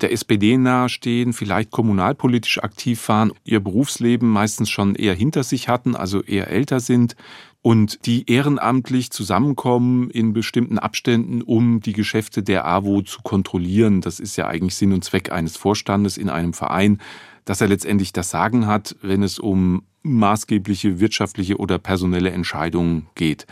der 0.00 0.12
SPD 0.12 0.56
nahestehen, 0.56 1.32
vielleicht 1.32 1.70
kommunalpolitisch 1.70 2.62
aktiv 2.62 3.08
waren, 3.08 3.32
ihr 3.44 3.60
Berufsleben 3.60 4.28
meistens 4.28 4.70
schon 4.70 4.94
eher 4.94 5.14
hinter 5.14 5.44
sich 5.44 5.68
hatten, 5.68 5.94
also 5.94 6.22
eher 6.22 6.48
älter 6.48 6.80
sind 6.80 7.16
und 7.60 8.06
die 8.06 8.28
ehrenamtlich 8.28 9.10
zusammenkommen 9.10 10.10
in 10.10 10.32
bestimmten 10.32 10.78
Abständen, 10.78 11.42
um 11.42 11.80
die 11.80 11.92
Geschäfte 11.92 12.42
der 12.42 12.66
AWO 12.66 13.02
zu 13.02 13.20
kontrollieren. 13.22 14.00
Das 14.00 14.18
ist 14.18 14.36
ja 14.36 14.48
eigentlich 14.48 14.74
Sinn 14.74 14.92
und 14.92 15.04
Zweck 15.04 15.30
eines 15.30 15.56
Vorstandes 15.56 16.16
in 16.16 16.28
einem 16.28 16.54
Verein, 16.54 17.00
dass 17.44 17.60
er 17.60 17.68
letztendlich 17.68 18.12
das 18.12 18.30
Sagen 18.30 18.66
hat, 18.66 18.96
wenn 19.02 19.22
es 19.22 19.38
um 19.38 19.82
maßgebliche 20.02 20.98
wirtschaftliche 20.98 21.58
oder 21.58 21.78
personelle 21.78 22.30
Entscheidungen 22.30 23.06
geht. 23.14 23.46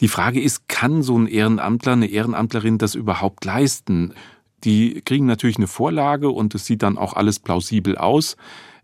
Die 0.00 0.08
Frage 0.08 0.40
ist, 0.40 0.68
kann 0.68 1.02
so 1.02 1.16
ein 1.18 1.26
Ehrenamtler, 1.26 1.92
eine 1.92 2.06
Ehrenamtlerin 2.06 2.78
das 2.78 2.94
überhaupt 2.94 3.44
leisten? 3.44 4.14
Die 4.64 5.02
kriegen 5.02 5.26
natürlich 5.26 5.56
eine 5.58 5.66
Vorlage 5.66 6.30
und 6.30 6.54
es 6.54 6.66
sieht 6.66 6.82
dann 6.82 6.98
auch 6.98 7.14
alles 7.14 7.38
plausibel 7.38 7.96
aus 7.96 8.36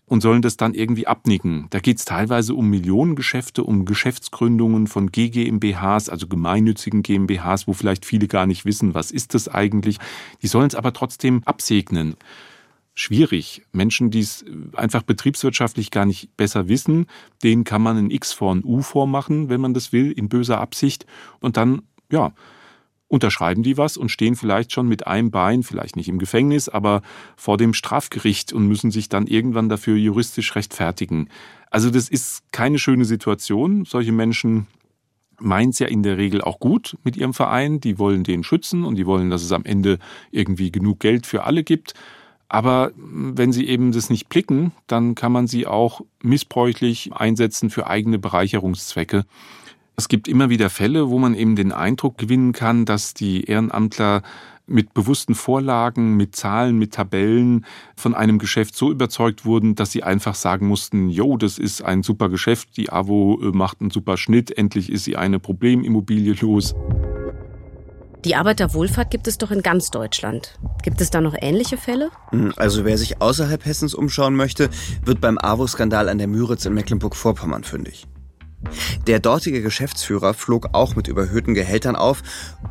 und 0.06 0.20
sollen 0.20 0.42
das 0.42 0.56
dann 0.56 0.74
irgendwie 0.74 1.06
abnicken. 1.06 1.68
Da 1.70 1.78
geht 1.78 1.98
es 1.98 2.04
teilweise 2.04 2.54
um 2.54 2.68
Millionengeschäfte, 2.68 3.62
um 3.62 3.84
Geschäftsgründungen 3.84 4.88
von 4.88 5.10
GGMBHs, 5.10 6.08
also 6.08 6.26
gemeinnützigen 6.26 7.02
GmbHs, 7.02 7.68
wo 7.68 7.72
vielleicht 7.72 8.04
viele 8.04 8.26
gar 8.26 8.46
nicht 8.46 8.64
wissen, 8.64 8.92
was 8.92 9.10
ist 9.10 9.34
das 9.34 9.48
eigentlich. 9.48 9.98
Die 10.42 10.48
sollen 10.48 10.66
es 10.66 10.74
aber 10.74 10.92
trotzdem 10.92 11.42
absegnen 11.44 12.16
schwierig. 12.94 13.62
Menschen, 13.72 14.10
die 14.10 14.20
es 14.20 14.44
einfach 14.74 15.02
betriebswirtschaftlich 15.02 15.90
gar 15.90 16.06
nicht 16.06 16.36
besser 16.36 16.68
wissen, 16.68 17.06
denen 17.42 17.64
kann 17.64 17.82
man 17.82 17.96
ein 17.96 18.10
X 18.10 18.32
vor 18.32 18.54
ein 18.54 18.64
U 18.64 18.82
vormachen, 18.82 19.48
wenn 19.48 19.60
man 19.60 19.74
das 19.74 19.92
will, 19.92 20.12
in 20.12 20.28
böser 20.28 20.60
Absicht. 20.60 21.06
Und 21.40 21.56
dann, 21.56 21.82
ja, 22.10 22.32
unterschreiben 23.10 23.64
die 23.64 23.76
was 23.76 23.96
und 23.96 24.10
stehen 24.10 24.36
vielleicht 24.36 24.72
schon 24.72 24.86
mit 24.86 25.06
einem 25.08 25.32
Bein, 25.32 25.64
vielleicht 25.64 25.96
nicht 25.96 26.08
im 26.08 26.18
Gefängnis, 26.18 26.68
aber 26.68 27.02
vor 27.36 27.56
dem 27.56 27.74
Strafgericht 27.74 28.52
und 28.52 28.68
müssen 28.68 28.92
sich 28.92 29.08
dann 29.08 29.26
irgendwann 29.26 29.68
dafür 29.68 29.96
juristisch 29.96 30.54
rechtfertigen. 30.54 31.28
Also 31.70 31.90
das 31.90 32.08
ist 32.08 32.44
keine 32.52 32.78
schöne 32.78 33.04
Situation. 33.04 33.84
Solche 33.84 34.12
Menschen 34.12 34.68
meinen 35.40 35.70
es 35.70 35.80
ja 35.80 35.88
in 35.88 36.04
der 36.04 36.18
Regel 36.18 36.40
auch 36.40 36.60
gut 36.60 36.96
mit 37.02 37.16
ihrem 37.16 37.34
Verein. 37.34 37.80
Die 37.80 37.98
wollen 37.98 38.22
den 38.22 38.44
schützen 38.44 38.84
und 38.84 38.96
die 38.96 39.06
wollen, 39.06 39.30
dass 39.30 39.42
es 39.42 39.50
am 39.50 39.64
Ende 39.64 39.98
irgendwie 40.30 40.70
genug 40.70 41.00
Geld 41.00 41.26
für 41.26 41.44
alle 41.44 41.64
gibt. 41.64 41.94
Aber 42.52 42.90
wenn 42.96 43.52
sie 43.52 43.68
eben 43.68 43.92
das 43.92 44.10
nicht 44.10 44.28
blicken, 44.28 44.72
dann 44.88 45.14
kann 45.14 45.30
man 45.30 45.46
sie 45.46 45.68
auch 45.68 46.00
missbräuchlich 46.20 47.12
einsetzen 47.12 47.70
für 47.70 47.86
eigene 47.86 48.18
Bereicherungszwecke. 48.18 49.24
Es 49.94 50.08
gibt 50.08 50.26
immer 50.26 50.50
wieder 50.50 50.68
Fälle, 50.68 51.10
wo 51.10 51.18
man 51.20 51.34
eben 51.34 51.54
den 51.54 51.70
Eindruck 51.70 52.18
gewinnen 52.18 52.52
kann, 52.52 52.86
dass 52.86 53.14
die 53.14 53.44
Ehrenamtler 53.44 54.22
mit 54.66 54.94
bewussten 54.94 55.36
Vorlagen, 55.36 56.16
mit 56.16 56.34
Zahlen, 56.34 56.76
mit 56.76 56.94
Tabellen 56.94 57.64
von 57.96 58.14
einem 58.14 58.38
Geschäft 58.38 58.74
so 58.74 58.90
überzeugt 58.90 59.44
wurden, 59.44 59.76
dass 59.76 59.92
sie 59.92 60.02
einfach 60.02 60.34
sagen 60.34 60.66
mussten, 60.66 61.08
jo, 61.08 61.36
das 61.36 61.56
ist 61.56 61.82
ein 61.82 62.02
super 62.02 62.28
Geschäft, 62.28 62.76
die 62.76 62.90
AWO 62.90 63.38
macht 63.52 63.80
einen 63.80 63.90
super 63.90 64.16
Schnitt, 64.16 64.50
endlich 64.50 64.90
ist 64.90 65.04
sie 65.04 65.16
eine 65.16 65.38
Problemimmobilie 65.38 66.34
los. 66.40 66.74
Die 68.24 68.36
Arbeiterwohlfahrt 68.36 69.10
gibt 69.10 69.26
es 69.28 69.38
doch 69.38 69.50
in 69.50 69.62
ganz 69.62 69.90
Deutschland. 69.90 70.58
Gibt 70.82 71.00
es 71.00 71.10
da 71.10 71.22
noch 71.22 71.34
ähnliche 71.38 71.78
Fälle? 71.78 72.10
Hm, 72.30 72.52
also 72.56 72.84
wer 72.84 72.98
sich 72.98 73.22
außerhalb 73.22 73.64
Hessens 73.64 73.94
umschauen 73.94 74.34
möchte, 74.34 74.68
wird 75.04 75.20
beim 75.20 75.38
AWO-Skandal 75.38 76.08
an 76.08 76.18
der 76.18 76.26
Müritz 76.26 76.66
in 76.66 76.74
Mecklenburg-Vorpommern 76.74 77.64
fündig. 77.64 78.06
Der 79.06 79.20
dortige 79.20 79.62
Geschäftsführer 79.62 80.34
flog 80.34 80.68
auch 80.72 80.96
mit 80.96 81.08
überhöhten 81.08 81.54
Gehältern 81.54 81.96
auf 81.96 82.22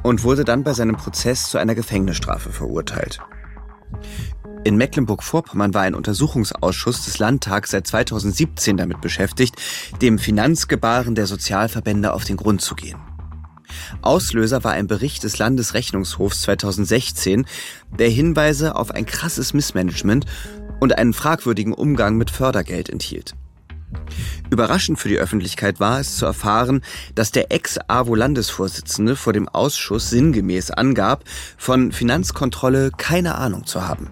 und 0.04 0.24
wurde 0.24 0.44
dann 0.44 0.64
bei 0.64 0.74
seinem 0.74 0.98
Prozess 0.98 1.50
zu 1.50 1.58
einer 1.58 1.74
Gefängnisstrafe 1.74 2.52
verurteilt. 2.52 3.20
In 4.66 4.78
Mecklenburg-Vorpommern 4.78 5.74
war 5.74 5.82
ein 5.82 5.96
Untersuchungsausschuss 5.96 7.06
des 7.06 7.18
Landtags 7.18 7.72
seit 7.72 7.88
2017 7.88 8.78
damit 8.78 9.02
beschäftigt, 9.02 9.56
dem 10.02 10.20
Finanzgebaren 10.20 11.16
der 11.16 11.26
Sozialverbände 11.26 12.14
auf 12.14 12.24
den 12.24 12.38
Grund 12.38 12.62
zu 12.62 12.76
gehen. 12.76 13.00
Auslöser 14.02 14.64
war 14.64 14.72
ein 14.72 14.88
Bericht 14.88 15.24
des 15.24 15.38
Landesrechnungshofs 15.38 16.42
2016, 16.42 17.46
der 17.98 18.10
Hinweise 18.10 18.76
auf 18.76 18.92
ein 18.92 19.06
krasses 19.06 19.54
Missmanagement 19.54 20.26
und 20.80 20.98
einen 20.98 21.14
fragwürdigen 21.14 21.74
Umgang 21.74 22.18
mit 22.18 22.32
Fördergeld 22.32 22.90
enthielt. 22.90 23.36
Überraschend 24.50 25.00
für 25.00 25.10
die 25.10 25.18
Öffentlichkeit 25.18 25.80
war 25.80 26.00
es 26.00 26.18
zu 26.18 26.26
erfahren, 26.26 26.82
dass 27.16 27.32
der 27.32 27.52
Ex-AWO-Landesvorsitzende 27.52 29.16
vor 29.16 29.34
dem 29.34 29.48
Ausschuss 29.48 30.10
sinngemäß 30.10 30.72
angab, 30.72 31.24
von 31.58 31.92
Finanzkontrolle 31.92 32.92
keine 32.96 33.36
Ahnung 33.36 33.66
zu 33.66 33.88
haben. 33.88 34.10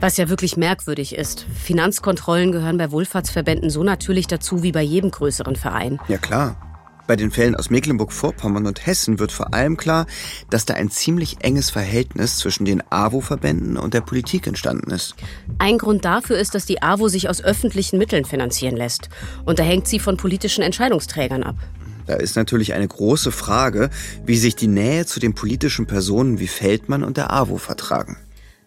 Was 0.00 0.16
ja 0.16 0.30
wirklich 0.30 0.56
merkwürdig 0.56 1.14
ist. 1.14 1.46
Finanzkontrollen 1.62 2.52
gehören 2.52 2.78
bei 2.78 2.90
Wohlfahrtsverbänden 2.90 3.68
so 3.68 3.82
natürlich 3.82 4.26
dazu 4.26 4.62
wie 4.62 4.72
bei 4.72 4.82
jedem 4.82 5.10
größeren 5.10 5.56
Verein. 5.56 5.98
Ja 6.08 6.16
klar. 6.16 6.69
Bei 7.10 7.16
den 7.16 7.32
Fällen 7.32 7.56
aus 7.56 7.70
Mecklenburg-Vorpommern 7.70 8.68
und 8.68 8.86
Hessen 8.86 9.18
wird 9.18 9.32
vor 9.32 9.52
allem 9.52 9.76
klar, 9.76 10.06
dass 10.48 10.64
da 10.64 10.74
ein 10.74 10.92
ziemlich 10.92 11.38
enges 11.40 11.68
Verhältnis 11.68 12.36
zwischen 12.36 12.64
den 12.64 12.84
AWO-Verbänden 12.88 13.76
und 13.76 13.94
der 13.94 14.00
Politik 14.00 14.46
entstanden 14.46 14.92
ist. 14.92 15.16
Ein 15.58 15.78
Grund 15.78 16.04
dafür 16.04 16.38
ist, 16.38 16.54
dass 16.54 16.66
die 16.66 16.82
AWO 16.82 17.08
sich 17.08 17.28
aus 17.28 17.42
öffentlichen 17.42 17.98
Mitteln 17.98 18.24
finanzieren 18.24 18.76
lässt. 18.76 19.08
Und 19.44 19.58
da 19.58 19.64
hängt 19.64 19.88
sie 19.88 19.98
von 19.98 20.18
politischen 20.18 20.62
Entscheidungsträgern 20.62 21.42
ab. 21.42 21.56
Da 22.06 22.14
ist 22.14 22.36
natürlich 22.36 22.74
eine 22.74 22.86
große 22.86 23.32
Frage, 23.32 23.90
wie 24.24 24.36
sich 24.36 24.54
die 24.54 24.68
Nähe 24.68 25.04
zu 25.04 25.18
den 25.18 25.34
politischen 25.34 25.88
Personen 25.88 26.38
wie 26.38 26.46
Feldmann 26.46 27.02
und 27.02 27.16
der 27.16 27.32
AWO 27.32 27.58
vertragen. 27.58 28.18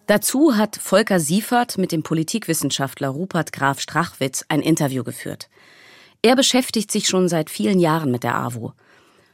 Dazu 0.06 0.54
hat 0.58 0.76
Volker 0.76 1.18
Siefert 1.18 1.78
mit 1.78 1.92
dem 1.92 2.02
Politikwissenschaftler 2.02 3.08
Rupert 3.08 3.54
Graf 3.54 3.80
Strachwitz 3.80 4.44
ein 4.48 4.60
Interview 4.60 5.02
geführt. 5.02 5.48
Er 6.24 6.36
beschäftigt 6.36 6.90
sich 6.90 7.06
schon 7.06 7.28
seit 7.28 7.50
vielen 7.50 7.78
Jahren 7.78 8.10
mit 8.10 8.24
der 8.24 8.34
AWO. 8.34 8.72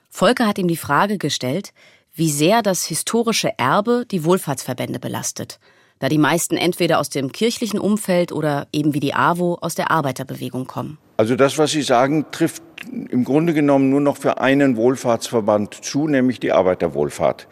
Volker 0.09 0.49
hat 0.49 0.59
ihm 0.59 0.67
die 0.67 0.77
Frage 0.77 1.19
gestellt, 1.19 1.73
wie 2.17 2.29
sehr 2.29 2.63
das 2.63 2.85
historische 2.85 3.57
Erbe 3.59 4.07
die 4.11 4.25
Wohlfahrtsverbände 4.25 4.99
belastet, 4.99 5.61
da 6.01 6.09
die 6.09 6.19
meisten 6.19 6.57
entweder 6.57 6.99
aus 6.99 7.09
dem 7.09 7.31
kirchlichen 7.31 7.79
Umfeld 7.79 8.33
oder 8.33 8.67
eben 8.73 8.93
wie 8.93 8.99
die 8.99 9.15
AWO 9.15 9.59
aus 9.61 9.77
der 9.77 9.93
Arbeiterbewegung 9.93 10.67
kommen. 10.67 10.99
Also 11.17 11.37
das, 11.37 11.59
was 11.59 11.71
Sie 11.71 11.83
sagen, 11.83 12.25
trifft 12.33 12.65
im 12.91 13.25
Grunde 13.25 13.55
genommen 13.55 13.91
nur 13.91 14.01
noch 14.01 14.17
für 14.17 14.41
einen 14.41 14.77
Wohlfahrtsverband 14.77 15.85
zu, 15.85 16.09
nämlich 16.09 16.41
die 16.41 16.51
Arbeiterwohlfahrt. 16.51 17.47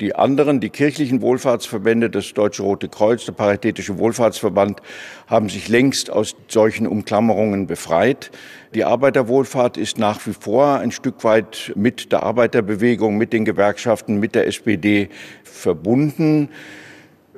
Die 0.00 0.14
anderen, 0.14 0.60
die 0.60 0.70
kirchlichen 0.70 1.20
Wohlfahrtsverbände, 1.20 2.10
das 2.10 2.32
Deutsche 2.32 2.62
Rote 2.62 2.88
Kreuz, 2.88 3.24
der 3.24 3.32
Paritätische 3.32 3.98
Wohlfahrtsverband, 3.98 4.80
haben 5.26 5.48
sich 5.48 5.68
längst 5.68 6.10
aus 6.10 6.36
solchen 6.46 6.86
Umklammerungen 6.86 7.66
befreit. 7.66 8.30
Die 8.74 8.84
Arbeiterwohlfahrt 8.84 9.76
ist 9.76 9.98
nach 9.98 10.26
wie 10.26 10.34
vor 10.34 10.78
ein 10.78 10.90
Stück 10.90 11.24
weit 11.24 11.72
mit 11.74 12.12
der 12.12 12.22
Arbeiterbewegung, 12.22 13.16
mit 13.16 13.32
den 13.32 13.44
Gewerkschaften, 13.44 14.20
mit 14.20 14.34
der 14.34 14.46
SPD 14.46 15.08
verbunden. 15.42 16.50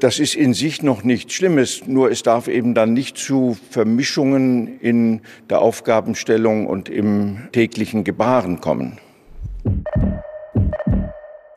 Das 0.00 0.18
ist 0.18 0.34
in 0.34 0.54
sich 0.54 0.82
noch 0.82 1.04
nichts 1.04 1.34
Schlimmes, 1.34 1.86
nur 1.86 2.10
es 2.10 2.22
darf 2.22 2.48
eben 2.48 2.74
dann 2.74 2.94
nicht 2.94 3.18
zu 3.18 3.56
Vermischungen 3.70 4.80
in 4.80 5.20
der 5.50 5.60
Aufgabenstellung 5.60 6.66
und 6.66 6.88
im 6.88 7.48
täglichen 7.52 8.02
Gebaren 8.02 8.60
kommen. 8.60 8.98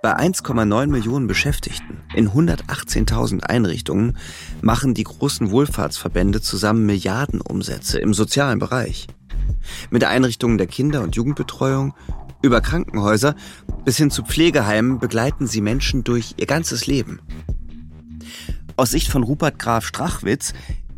Bei 0.03 0.17
1,9 0.17 0.87
Millionen 0.87 1.27
Beschäftigten 1.27 2.01
in 2.13 2.31
118.000 2.31 3.43
Einrichtungen 3.45 4.17
machen 4.61 4.93
die 4.93 5.05
großen 5.05 5.49
Wohlfahrtsverbände 5.49 6.41
zusammen 6.41 6.85
Milliardenumsätze 6.85 7.99
im 7.99 8.13
sozialen 8.13 8.59
Bereich. 8.59 9.07
Mit 9.89 10.03
Einrichtungen 10.03 10.57
der 10.57 10.67
Kinder- 10.67 11.01
und 11.01 11.15
Jugendbetreuung, 11.15 11.93
über 12.41 12.61
Krankenhäuser 12.61 13.35
bis 13.85 13.97
hin 13.97 14.11
zu 14.11 14.23
Pflegeheimen 14.23 14.99
begleiten 14.99 15.47
sie 15.47 15.61
Menschen 15.61 16.03
durch 16.03 16.35
ihr 16.37 16.45
ganzes 16.45 16.87
Leben. 16.87 17.19
Aus 18.75 18.91
Sicht 18.91 19.07
von 19.07 19.23
Rupert 19.23 19.59
Graf 19.59 19.85
Strachwitz, 19.85 20.53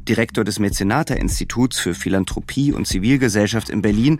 Direktor 0.07 0.43
des 0.43 0.59
Mäzenata-Instituts 0.59 1.79
für 1.79 1.93
Philanthropie 1.93 2.71
und 2.71 2.87
Zivilgesellschaft 2.87 3.69
in 3.69 3.81
Berlin, 3.81 4.19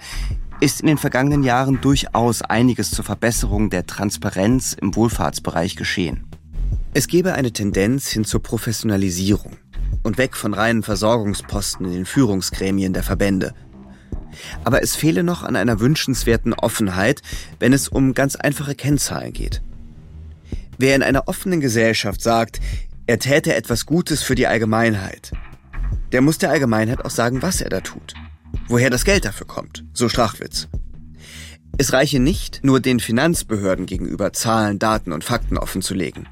ist 0.61 0.81
in 0.81 0.87
den 0.87 0.97
vergangenen 0.97 1.43
Jahren 1.43 1.81
durchaus 1.81 2.41
einiges 2.41 2.91
zur 2.91 3.05
Verbesserung 3.05 3.69
der 3.69 3.85
Transparenz 3.85 4.73
im 4.79 4.95
Wohlfahrtsbereich 4.95 5.75
geschehen. 5.75 6.25
Es 6.93 7.07
gebe 7.07 7.33
eine 7.33 7.51
Tendenz 7.51 8.09
hin 8.09 8.23
zur 8.23 8.41
Professionalisierung 8.41 9.57
und 10.03 10.17
weg 10.17 10.35
von 10.35 10.53
reinen 10.53 10.83
Versorgungsposten 10.83 11.85
in 11.85 11.91
den 11.91 12.05
Führungsgremien 12.05 12.93
der 12.93 13.03
Verbände. 13.03 13.53
Aber 14.63 14.81
es 14.83 14.95
fehle 14.95 15.23
noch 15.23 15.43
an 15.43 15.55
einer 15.55 15.79
wünschenswerten 15.79 16.53
Offenheit, 16.53 17.21
wenn 17.59 17.73
es 17.73 17.87
um 17.87 18.13
ganz 18.13 18.35
einfache 18.35 18.75
Kennzahlen 18.75 19.33
geht. 19.33 19.61
Wer 20.77 20.95
in 20.95 21.03
einer 21.03 21.27
offenen 21.27 21.61
Gesellschaft 21.61 22.21
sagt, 22.21 22.59
er 23.07 23.19
täte 23.19 23.55
etwas 23.55 23.85
Gutes 23.85 24.23
für 24.23 24.35
die 24.35 24.47
Allgemeinheit, 24.47 25.31
der 26.11 26.21
muss 26.21 26.37
der 26.37 26.49
Allgemeinheit 26.49 27.03
auch 27.03 27.09
sagen, 27.09 27.41
was 27.41 27.61
er 27.61 27.69
da 27.69 27.81
tut. 27.81 28.13
Woher 28.67 28.89
das 28.89 29.05
Geld 29.05 29.25
dafür 29.25 29.47
kommt, 29.47 29.83
so 29.93 30.09
Strachwitz. 30.09 30.67
Es 31.77 31.91
reiche 31.91 32.19
nicht, 32.19 32.63
nur 32.63 32.79
den 32.79 32.99
Finanzbehörden 32.99 33.85
gegenüber 33.85 34.31
Zahlen, 34.31 34.79
Daten 34.79 35.11
und 35.11 35.25
Fakten 35.25 35.57
offenzulegen. 35.57 36.27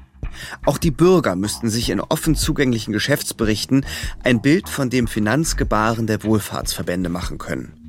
Auch 0.64 0.78
die 0.78 0.90
Bürger 0.90 1.36
müssten 1.36 1.68
sich 1.68 1.90
in 1.90 2.00
offen 2.00 2.34
zugänglichen 2.34 2.92
Geschäftsberichten 2.92 3.84
ein 4.22 4.40
Bild 4.40 4.68
von 4.68 4.90
dem 4.90 5.06
Finanzgebaren 5.06 6.06
der 6.06 6.24
Wohlfahrtsverbände 6.24 7.10
machen 7.10 7.38
können. 7.38 7.83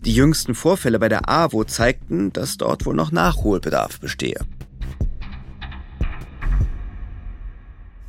Die 0.00 0.14
jüngsten 0.14 0.54
Vorfälle 0.54 0.98
bei 0.98 1.08
der 1.08 1.28
AWO 1.28 1.64
zeigten, 1.64 2.32
dass 2.32 2.56
dort 2.56 2.86
wohl 2.86 2.94
noch 2.94 3.12
Nachholbedarf 3.12 4.00
bestehe. 4.00 4.40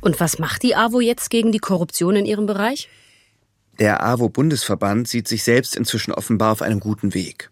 Und 0.00 0.20
was 0.20 0.38
macht 0.38 0.62
die 0.62 0.76
AWO 0.76 1.00
jetzt 1.00 1.30
gegen 1.30 1.50
die 1.50 1.58
Korruption 1.58 2.16
in 2.16 2.26
ihrem 2.26 2.46
Bereich? 2.46 2.88
Der 3.78 4.04
AWO-Bundesverband 4.04 5.08
sieht 5.08 5.26
sich 5.26 5.42
selbst 5.42 5.74
inzwischen 5.74 6.12
offenbar 6.12 6.52
auf 6.52 6.62
einem 6.62 6.78
guten 6.78 7.14
Weg. 7.14 7.50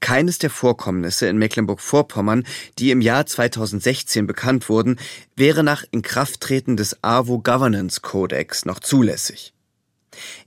Keines 0.00 0.38
der 0.38 0.50
Vorkommnisse 0.50 1.28
in 1.28 1.38
Mecklenburg-Vorpommern, 1.38 2.44
die 2.78 2.90
im 2.90 3.00
Jahr 3.00 3.26
2016 3.26 4.26
bekannt 4.26 4.68
wurden, 4.68 4.98
wäre 5.36 5.62
nach 5.62 5.84
Inkrafttreten 5.90 6.76
des 6.76 7.02
AWO 7.02 7.38
Governance 7.40 8.00
Codex 8.00 8.64
noch 8.64 8.80
zulässig. 8.80 9.52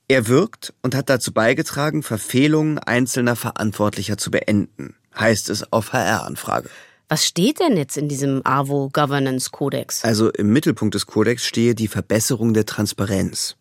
Er 0.08 0.28
wirkt 0.28 0.74
und 0.82 0.96
hat 0.96 1.10
dazu 1.10 1.34
beigetragen, 1.34 2.04
Verfehlungen 2.04 2.80
einzelner 2.80 3.36
Verantwortlicher 3.36 4.18
zu 4.18 4.32
beenden, 4.32 4.96
heißt 5.18 5.50
es 5.50 5.72
auf 5.72 5.94
HR-Anfrage. 5.94 6.70
Was 7.10 7.26
steht 7.26 7.60
denn 7.60 7.76
jetzt 7.76 7.98
in 7.98 8.08
diesem 8.08 8.42
AWO 8.46 8.90
Governance 8.94 9.50
Codex? 9.52 10.06
Also 10.06 10.32
im 10.32 10.54
Mittelpunkt 10.54 10.96
des 10.96 11.08
Codex 11.08 11.46
stehe 11.46 11.76
die 11.76 11.90
Verbesserung 11.90 12.54
der 12.54 12.66
Transparenz, 12.66 13.58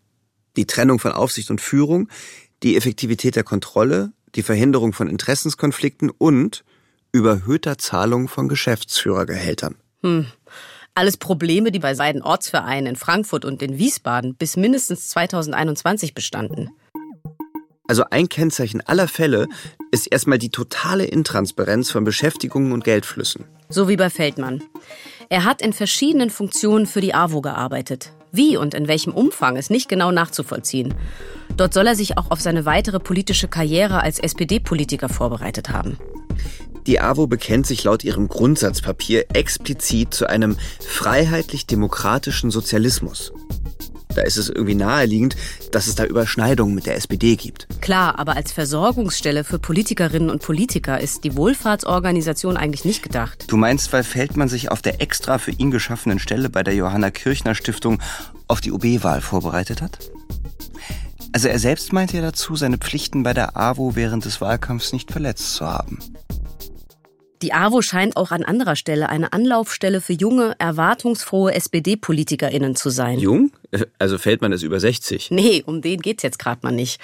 die 0.56 0.66
Trennung 0.66 1.00
von 1.00 1.12
Aufsicht 1.12 1.50
und 1.50 1.60
Führung, 1.60 2.08
die 2.62 2.76
Effektivität 2.76 3.34
der 3.34 3.42
Kontrolle, 3.42 4.12
die 4.36 4.42
Verhinderung 4.42 4.92
von 4.92 5.08
Interessenskonflikten 5.08 6.10
und 6.10 6.64
überhöhter 7.12 7.76
Zahlung 7.78 8.28
von 8.28 8.48
Geschäftsführergehältern. 8.48 9.74
Hm. 10.02 10.26
Alles 11.00 11.16
Probleme, 11.16 11.72
die 11.72 11.78
bei 11.78 11.94
beiden 11.94 12.20
Ortsvereinen 12.20 12.88
in 12.88 12.94
Frankfurt 12.94 13.46
und 13.46 13.62
in 13.62 13.78
Wiesbaden 13.78 14.34
bis 14.34 14.58
mindestens 14.58 15.08
2021 15.08 16.12
bestanden. 16.12 16.68
Also 17.88 18.04
ein 18.10 18.28
Kennzeichen 18.28 18.82
aller 18.82 19.08
Fälle 19.08 19.48
ist 19.92 20.08
erstmal 20.12 20.36
die 20.36 20.50
totale 20.50 21.06
Intransparenz 21.06 21.90
von 21.90 22.04
Beschäftigungen 22.04 22.72
und 22.72 22.84
Geldflüssen. 22.84 23.46
So 23.70 23.88
wie 23.88 23.96
bei 23.96 24.10
Feldmann. 24.10 24.62
Er 25.30 25.44
hat 25.44 25.62
in 25.62 25.72
verschiedenen 25.72 26.28
Funktionen 26.28 26.84
für 26.84 27.00
die 27.00 27.14
AWO 27.14 27.40
gearbeitet. 27.40 28.12
Wie 28.30 28.58
und 28.58 28.74
in 28.74 28.86
welchem 28.86 29.14
Umfang 29.14 29.56
ist 29.56 29.70
nicht 29.70 29.88
genau 29.88 30.12
nachzuvollziehen. 30.12 30.92
Dort 31.56 31.72
soll 31.72 31.86
er 31.86 31.96
sich 31.96 32.18
auch 32.18 32.30
auf 32.30 32.42
seine 32.42 32.66
weitere 32.66 33.00
politische 33.00 33.48
Karriere 33.48 34.02
als 34.02 34.18
SPD-Politiker 34.18 35.08
vorbereitet 35.08 35.70
haben. 35.70 35.96
Die 36.86 37.00
AWO 37.00 37.26
bekennt 37.26 37.66
sich 37.66 37.84
laut 37.84 38.04
ihrem 38.04 38.28
Grundsatzpapier 38.28 39.26
explizit 39.32 40.14
zu 40.14 40.28
einem 40.28 40.56
freiheitlich-demokratischen 40.80 42.50
Sozialismus. 42.50 43.32
Da 44.14 44.22
ist 44.22 44.36
es 44.36 44.48
irgendwie 44.48 44.74
naheliegend, 44.74 45.36
dass 45.70 45.86
es 45.86 45.94
da 45.94 46.04
Überschneidungen 46.04 46.74
mit 46.74 46.86
der 46.86 46.96
SPD 46.96 47.36
gibt. 47.36 47.68
Klar, 47.80 48.18
aber 48.18 48.36
als 48.36 48.50
Versorgungsstelle 48.50 49.44
für 49.44 49.58
Politikerinnen 49.58 50.30
und 50.30 50.42
Politiker 50.42 51.00
ist 51.00 51.22
die 51.22 51.36
Wohlfahrtsorganisation 51.36 52.56
eigentlich 52.56 52.84
nicht 52.84 53.02
gedacht. 53.02 53.44
Du 53.46 53.56
meinst, 53.56 53.92
weil 53.92 54.02
Feldmann 54.02 54.48
sich 54.48 54.70
auf 54.70 54.82
der 54.82 55.00
extra 55.00 55.38
für 55.38 55.52
ihn 55.52 55.70
geschaffenen 55.70 56.18
Stelle 56.18 56.48
bei 56.48 56.62
der 56.62 56.74
Johanna 56.74 57.10
Kirchner 57.10 57.54
Stiftung 57.54 58.02
auf 58.48 58.60
die 58.60 58.72
OB-Wahl 58.72 59.20
vorbereitet 59.20 59.80
hat? 59.80 59.98
Also 61.32 61.46
er 61.46 61.60
selbst 61.60 61.92
meinte 61.92 62.16
ja 62.16 62.22
dazu, 62.22 62.56
seine 62.56 62.78
Pflichten 62.78 63.22
bei 63.22 63.32
der 63.32 63.56
AWO 63.56 63.94
während 63.94 64.24
des 64.24 64.40
Wahlkampfs 64.40 64.92
nicht 64.92 65.12
verletzt 65.12 65.54
zu 65.54 65.66
haben. 65.66 65.98
Die 67.42 67.54
AWO 67.54 67.80
scheint 67.80 68.16
auch 68.16 68.32
an 68.32 68.44
anderer 68.44 68.76
Stelle 68.76 69.08
eine 69.08 69.32
Anlaufstelle 69.32 70.02
für 70.02 70.12
junge, 70.12 70.54
erwartungsfrohe 70.58 71.54
SPD-PolitikerInnen 71.54 72.76
zu 72.76 72.90
sein. 72.90 73.18
Jung? 73.18 73.50
Also 73.98 74.18
Feldmann 74.18 74.52
ist 74.52 74.62
über 74.62 74.78
60. 74.78 75.30
Nee, 75.30 75.62
um 75.64 75.80
den 75.80 76.02
geht's 76.02 76.22
jetzt 76.22 76.38
gerade 76.38 76.60
mal 76.62 76.72
nicht. 76.72 77.00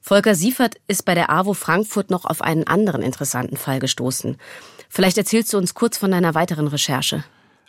Volker 0.00 0.34
Siefert 0.34 0.76
ist 0.88 1.04
bei 1.04 1.14
der 1.14 1.30
AWO 1.30 1.52
Frankfurt 1.52 2.10
noch 2.10 2.24
auf 2.24 2.40
einen 2.40 2.66
anderen 2.66 3.02
interessanten 3.02 3.58
Fall 3.58 3.80
gestoßen. 3.80 4.38
Vielleicht 4.88 5.18
erzählst 5.18 5.52
du 5.52 5.58
uns 5.58 5.74
kurz 5.74 5.98
von 5.98 6.10
deiner 6.10 6.34
weiteren 6.34 6.68
Recherche. 6.68 7.22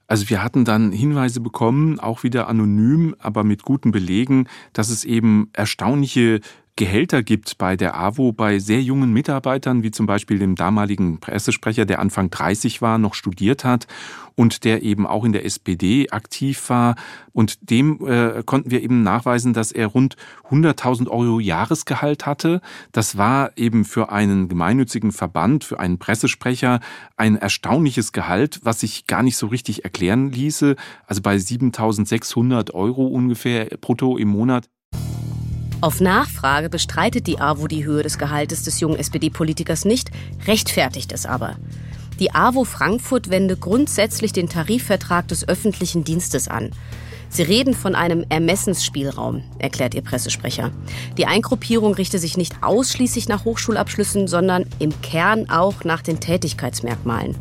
Also 0.07 0.29
wir 0.29 0.43
hatten 0.43 0.65
dann 0.65 0.91
Hinweise 0.91 1.39
bekommen, 1.39 1.99
auch 1.99 2.23
wieder 2.23 2.49
anonym, 2.49 3.15
aber 3.19 3.43
mit 3.43 3.63
guten 3.63 3.91
Belegen, 3.91 4.47
dass 4.73 4.89
es 4.89 5.05
eben 5.05 5.49
erstaunliche 5.53 6.41
Gehälter 6.75 7.21
gibt 7.21 7.57
bei 7.57 7.75
der 7.75 7.99
AWO 7.99 8.31
bei 8.31 8.59
sehr 8.59 8.81
jungen 8.81 9.11
Mitarbeitern, 9.13 9.83
wie 9.83 9.91
zum 9.91 10.05
Beispiel 10.05 10.39
dem 10.39 10.55
damaligen 10.55 11.19
Pressesprecher, 11.19 11.85
der 11.85 11.99
Anfang 11.99 12.29
30 12.29 12.81
war, 12.81 12.97
noch 12.97 13.13
studiert 13.13 13.63
hat 13.63 13.87
und 14.35 14.63
der 14.63 14.81
eben 14.81 15.05
auch 15.05 15.25
in 15.25 15.33
der 15.33 15.45
SPD 15.45 16.09
aktiv 16.09 16.69
war. 16.69 16.95
Und 17.33 17.69
dem 17.69 18.05
äh, 18.07 18.43
konnten 18.45 18.71
wir 18.71 18.81
eben 18.81 19.03
nachweisen, 19.03 19.53
dass 19.53 19.71
er 19.71 19.87
rund 19.87 20.15
100.000 20.49 21.07
Euro 21.09 21.39
Jahresgehalt 21.39 22.25
hatte. 22.25 22.61
Das 22.91 23.17
war 23.17 23.57
eben 23.57 23.85
für 23.85 24.11
einen 24.11 24.47
gemeinnützigen 24.47 25.11
Verband, 25.11 25.63
für 25.63 25.79
einen 25.79 25.99
Pressesprecher 25.99 26.79
ein 27.17 27.35
erstaunliches 27.35 28.11
Gehalt, 28.11 28.61
was 28.63 28.79
sich 28.79 29.07
gar 29.07 29.23
nicht 29.23 29.37
so 29.37 29.47
richtig 29.47 29.83
erklären 29.83 30.31
ließe. 30.31 30.75
Also 31.05 31.21
bei 31.21 31.35
7.600 31.35 32.73
Euro 32.73 33.05
ungefähr 33.07 33.65
brutto 33.79 34.17
im 34.17 34.29
Monat. 34.29 34.69
Auf 35.81 35.99
Nachfrage 35.99 36.69
bestreitet 36.69 37.25
die 37.25 37.39
AWO 37.39 37.67
die 37.67 37.85
Höhe 37.85 38.03
des 38.03 38.19
Gehaltes 38.19 38.61
des 38.61 38.79
jungen 38.79 38.99
SPD-Politikers 38.99 39.83
nicht, 39.83 40.11
rechtfertigt 40.45 41.11
es 41.11 41.25
aber. 41.25 41.55
Die 42.19 42.35
AWO 42.35 42.65
Frankfurt 42.65 43.31
wende 43.31 43.57
grundsätzlich 43.57 44.31
den 44.31 44.47
Tarifvertrag 44.47 45.27
des 45.27 45.47
öffentlichen 45.49 46.03
Dienstes 46.03 46.47
an. 46.47 46.69
Sie 47.29 47.41
reden 47.41 47.73
von 47.73 47.95
einem 47.95 48.23
Ermessensspielraum, 48.29 49.43
erklärt 49.57 49.95
ihr 49.95 50.03
Pressesprecher. 50.03 50.69
Die 51.17 51.25
Eingruppierung 51.25 51.95
richte 51.95 52.19
sich 52.19 52.37
nicht 52.37 52.61
ausschließlich 52.61 53.27
nach 53.27 53.45
Hochschulabschlüssen, 53.45 54.27
sondern 54.27 54.67
im 54.77 55.01
Kern 55.01 55.49
auch 55.49 55.83
nach 55.83 56.03
den 56.03 56.19
Tätigkeitsmerkmalen. 56.19 57.35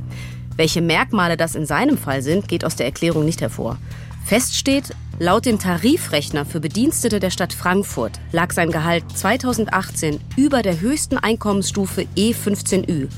Welche 0.56 0.80
Merkmale 0.80 1.36
das 1.36 1.54
in 1.54 1.66
seinem 1.66 1.98
Fall 1.98 2.22
sind, 2.22 2.48
geht 2.48 2.64
aus 2.64 2.76
der 2.76 2.86
Erklärung 2.86 3.26
nicht 3.26 3.42
hervor. 3.42 3.76
Fest 4.24 4.56
steht, 4.56 4.94
laut 5.20 5.44
dem 5.44 5.58
Tarifrechner 5.58 6.46
für 6.46 6.60
Bedienstete 6.60 7.20
der 7.20 7.30
Stadt 7.30 7.52
Frankfurt 7.52 8.18
lag 8.32 8.52
sein 8.52 8.70
Gehalt 8.70 9.04
2018 9.14 10.18
über 10.36 10.62
der 10.62 10.80
höchsten 10.80 11.18
Einkommensstufe 11.18 12.06
E15Ü. 12.16 13.08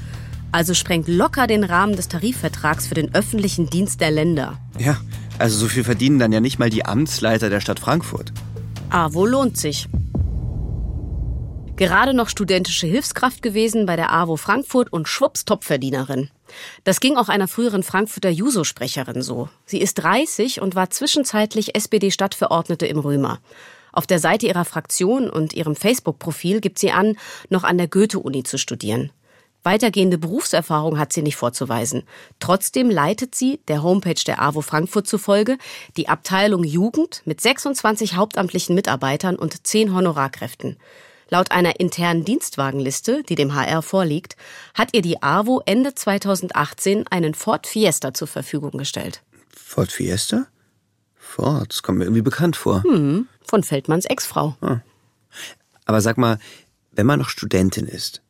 Also 0.50 0.74
sprengt 0.74 1.06
locker 1.08 1.46
den 1.46 1.64
Rahmen 1.64 1.94
des 1.94 2.08
Tarifvertrags 2.08 2.88
für 2.88 2.94
den 2.94 3.14
öffentlichen 3.14 3.70
Dienst 3.70 4.00
der 4.00 4.10
Länder. 4.10 4.58
Ja, 4.78 4.98
also 5.38 5.56
so 5.56 5.68
viel 5.68 5.84
verdienen 5.84 6.18
dann 6.18 6.32
ja 6.32 6.40
nicht 6.40 6.58
mal 6.58 6.70
die 6.70 6.84
Amtsleiter 6.84 7.48
der 7.48 7.60
Stadt 7.60 7.78
Frankfurt. 7.78 8.32
Ah, 8.90 9.10
wo 9.12 9.24
lohnt 9.24 9.56
sich? 9.56 9.88
Gerade 11.76 12.14
noch 12.14 12.28
studentische 12.28 12.86
Hilfskraft 12.86 13.42
gewesen 13.42 13.86
bei 13.86 13.96
der 13.96 14.12
AWO 14.12 14.36
Frankfurt 14.36 14.92
und 14.92 15.08
schwupps 15.08 15.44
Topverdienerin. 15.44 16.30
Das 16.84 17.00
ging 17.00 17.16
auch 17.16 17.28
einer 17.28 17.48
früheren 17.48 17.82
Frankfurter 17.82 18.30
Juso-Sprecherin 18.30 19.22
so. 19.22 19.48
Sie 19.66 19.80
ist 19.80 19.94
30 19.94 20.60
und 20.60 20.74
war 20.74 20.90
zwischenzeitlich 20.90 21.74
SPD-Stadtverordnete 21.74 22.86
im 22.86 22.98
Römer. 22.98 23.38
Auf 23.92 24.06
der 24.06 24.18
Seite 24.18 24.46
ihrer 24.46 24.64
Fraktion 24.64 25.28
und 25.28 25.52
ihrem 25.52 25.76
Facebook-Profil 25.76 26.60
gibt 26.60 26.78
sie 26.78 26.92
an, 26.92 27.16
noch 27.50 27.64
an 27.64 27.76
der 27.76 27.88
Goethe-Uni 27.88 28.42
zu 28.42 28.58
studieren. 28.58 29.12
Weitergehende 29.64 30.18
Berufserfahrung 30.18 30.98
hat 30.98 31.12
sie 31.12 31.22
nicht 31.22 31.36
vorzuweisen. 31.36 32.02
Trotzdem 32.40 32.90
leitet 32.90 33.34
sie, 33.34 33.60
der 33.68 33.82
Homepage 33.82 34.20
der 34.26 34.42
AWO 34.42 34.60
Frankfurt 34.60 35.06
zufolge, 35.06 35.56
die 35.96 36.08
Abteilung 36.08 36.64
Jugend 36.64 37.22
mit 37.26 37.40
26 37.40 38.16
hauptamtlichen 38.16 38.74
Mitarbeitern 38.74 39.36
und 39.36 39.64
10 39.64 39.94
Honorarkräften. 39.94 40.78
Laut 41.32 41.50
einer 41.50 41.80
internen 41.80 42.26
Dienstwagenliste, 42.26 43.22
die 43.26 43.36
dem 43.36 43.54
HR 43.54 43.80
vorliegt, 43.80 44.36
hat 44.74 44.90
ihr 44.92 45.00
die 45.00 45.22
AWO 45.22 45.62
Ende 45.64 45.94
2018 45.94 47.06
einen 47.06 47.32
Ford 47.32 47.66
Fiesta 47.66 48.12
zur 48.12 48.28
Verfügung 48.28 48.72
gestellt. 48.72 49.22
Ford 49.48 49.90
Fiesta? 49.90 50.46
Ford, 51.14 51.70
das 51.70 51.82
kommt 51.82 51.96
mir 51.96 52.04
irgendwie 52.04 52.20
bekannt 52.20 52.54
vor. 52.56 52.82
Hm, 52.82 53.28
von 53.46 53.62
Feldmanns 53.62 54.04
Ex-Frau. 54.04 54.58
Ah. 54.60 54.80
Aber 55.86 56.02
sag 56.02 56.18
mal, 56.18 56.38
wenn 56.90 57.06
man 57.06 57.18
noch 57.18 57.30
Studentin 57.30 57.86
ist 57.86 58.20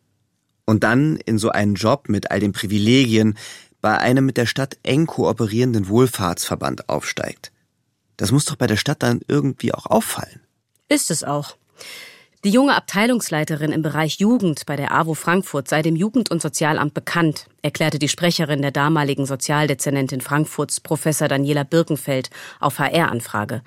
und 0.64 0.84
dann 0.84 1.16
in 1.16 1.38
so 1.38 1.48
einen 1.48 1.74
Job 1.74 2.08
mit 2.08 2.30
all 2.30 2.38
den 2.38 2.52
Privilegien 2.52 3.36
bei 3.80 3.98
einem 3.98 4.26
mit 4.26 4.36
der 4.36 4.46
Stadt 4.46 4.78
eng 4.84 5.06
kooperierenden 5.06 5.88
Wohlfahrtsverband 5.88 6.88
aufsteigt. 6.88 7.50
Das 8.16 8.30
muss 8.30 8.44
doch 8.44 8.54
bei 8.54 8.68
der 8.68 8.76
Stadt 8.76 9.02
dann 9.02 9.22
irgendwie 9.26 9.74
auch 9.74 9.86
auffallen. 9.86 10.40
Ist 10.88 11.10
es 11.10 11.24
auch. 11.24 11.56
Die 12.44 12.50
junge 12.50 12.74
Abteilungsleiterin 12.74 13.70
im 13.70 13.83
Bereich 13.83 14.18
Jugend 14.18 14.66
bei 14.66 14.74
der 14.74 14.92
AWO 14.92 15.14
Frankfurt 15.14 15.68
sei 15.68 15.81
dem 15.81 15.94
Jugend- 15.94 16.33
und 16.33 16.42
Sozialamt 16.42 16.92
bekannt, 16.92 17.46
erklärte 17.62 18.00
die 18.00 18.09
Sprecherin 18.09 18.62
der 18.62 18.72
damaligen 18.72 19.26
Sozialdezernentin 19.26 20.20
Frankfurts, 20.20 20.81
Professor 20.81 21.28
Daniela 21.28 21.62
Birkenfeld, 21.62 22.31
auf 22.59 22.81
HR-Anfrage. 22.81 23.62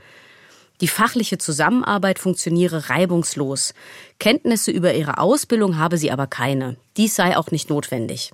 Die 0.82 0.90
fachliche 0.90 1.38
Zusammenarbeit 1.38 2.20
funktioniere 2.20 2.90
reibungslos. 2.90 3.74
Kenntnisse 4.20 4.72
über 4.72 4.94
ihre 4.94 5.20
Ausbildung 5.20 5.78
habe 5.78 5.98
sie 5.98 6.12
aber 6.12 6.28
keine. 6.28 6.76
Dies 6.98 7.16
sei 7.16 7.38
auch 7.38 7.52
nicht 7.52 7.70
notwendig. 7.70 8.34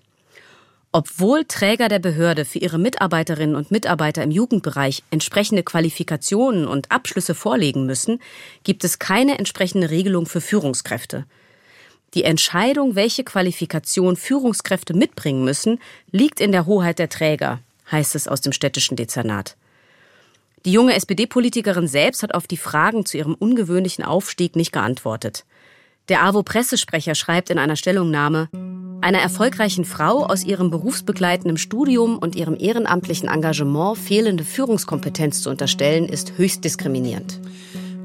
Obwohl 0.94 1.46
Träger 1.46 1.88
der 1.88 2.00
Behörde 2.00 2.44
für 2.44 2.60
ihre 2.60 2.78
Mitarbeiterinnen 2.78 3.56
und 3.56 3.72
Mitarbeiter 3.72 4.24
im 4.24 4.32
Jugendbereich 4.32 5.04
entsprechende 5.10 5.64
Qualifikationen 5.64 6.68
und 6.68 6.92
Abschlüsse 6.92 7.34
vorlegen 7.34 7.86
müssen, 7.86 8.20
gibt 8.66 8.84
es 8.84 9.00
keine 9.00 9.40
entsprechende 9.40 9.90
Regelung 9.90 10.26
für 10.26 10.42
Führungskräfte. 10.42 11.26
Die 12.14 12.26
Entscheidung, 12.26 12.96
welche 12.96 13.24
Qualifikation 13.24 14.18
Führungskräfte 14.18 14.94
mitbringen 14.94 15.46
müssen, 15.46 15.80
liegt 16.12 16.42
in 16.42 16.52
der 16.52 16.66
Hoheit 16.66 17.00
der 17.00 17.08
Träger, 17.08 17.60
heißt 17.90 18.16
es 18.16 18.28
aus 18.28 18.42
dem 18.42 18.52
städtischen 18.52 18.98
Dezernat. 18.98 19.56
Die 20.66 20.74
junge 20.74 20.94
SPD-Politikerin 20.94 21.88
selbst 21.88 22.22
hat 22.22 22.34
auf 22.36 22.48
die 22.48 22.58
Fragen 22.58 23.06
zu 23.06 23.18
ihrem 23.18 23.34
ungewöhnlichen 23.34 24.04
Aufstieg 24.04 24.58
nicht 24.58 24.74
geantwortet. 24.74 25.46
Der 26.12 26.26
AWO-Pressesprecher 26.26 27.16
schreibt 27.16 27.52
in 27.52 27.58
einer 27.58 27.78
Stellungnahme, 27.78 28.50
einer 29.00 29.20
erfolgreichen 29.20 29.86
Frau 29.86 30.26
aus 30.26 30.44
ihrem 30.44 30.70
berufsbegleitenden 30.70 31.58
Studium 31.58 32.18
und 32.18 32.36
ihrem 32.36 32.58
ehrenamtlichen 32.60 33.30
Engagement 33.30 33.98
fehlende 33.98 34.44
Führungskompetenz 34.44 35.42
zu 35.42 35.50
unterstellen, 35.50 36.10
ist 36.10 36.34
höchst 36.36 36.66
diskriminierend. 36.66 37.40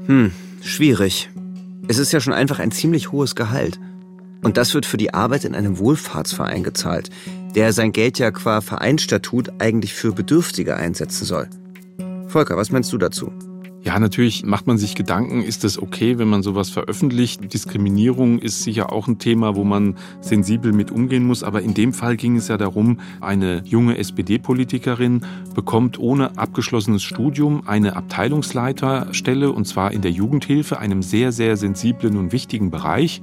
Hm, 0.05 0.31
schwierig. 0.61 1.29
Es 1.89 1.97
ist 1.97 2.13
ja 2.13 2.21
schon 2.21 2.31
einfach 2.31 2.59
ein 2.59 2.71
ziemlich 2.71 3.11
hohes 3.11 3.35
Gehalt. 3.35 3.77
Und 4.41 4.55
das 4.55 4.73
wird 4.73 4.85
für 4.85 4.95
die 4.95 5.13
Arbeit 5.13 5.43
in 5.43 5.53
einem 5.53 5.77
Wohlfahrtsverein 5.77 6.63
gezahlt, 6.63 7.09
der 7.55 7.73
sein 7.73 7.91
Geld 7.91 8.19
ja 8.19 8.31
qua 8.31 8.61
Vereinsstatut 8.61 9.51
eigentlich 9.59 9.93
für 9.93 10.13
Bedürftige 10.13 10.77
einsetzen 10.77 11.25
soll. 11.25 11.49
Volker, 12.27 12.55
was 12.55 12.71
meinst 12.71 12.93
du 12.93 12.97
dazu? 12.97 13.33
Ja, 13.87 13.97
natürlich 13.99 14.43
macht 14.43 14.67
man 14.67 14.77
sich 14.77 14.95
Gedanken, 14.95 15.41
ist 15.43 15.63
es 15.63 15.81
okay, 15.81 16.17
wenn 16.17 16.27
man 16.27 16.43
sowas 16.43 16.69
veröffentlicht? 16.69 17.53
Diskriminierung 17.53 18.37
ist 18.37 18.63
sicher 18.63 18.91
auch 18.91 19.07
ein 19.07 19.17
Thema, 19.17 19.55
wo 19.55 19.63
man 19.63 19.95
sensibel 20.19 20.73
mit 20.73 20.91
umgehen 20.91 21.23
muss. 21.25 21.41
Aber 21.41 21.61
in 21.61 21.73
dem 21.73 21.93
Fall 21.93 22.17
ging 22.17 22.35
es 22.35 22.49
ja 22.49 22.57
darum, 22.57 22.99
eine 23.21 23.61
junge 23.63 23.97
SPD-Politikerin 23.97 25.21
bekommt 25.55 25.99
ohne 25.99 26.37
abgeschlossenes 26.37 27.01
Studium 27.01 27.63
eine 27.65 27.95
Abteilungsleiterstelle, 27.95 29.53
und 29.53 29.63
zwar 29.63 29.93
in 29.93 30.01
der 30.01 30.11
Jugendhilfe, 30.11 30.79
einem 30.79 31.01
sehr, 31.01 31.31
sehr 31.31 31.55
sensiblen 31.55 32.17
und 32.17 32.33
wichtigen 32.33 32.69
Bereich 32.69 33.21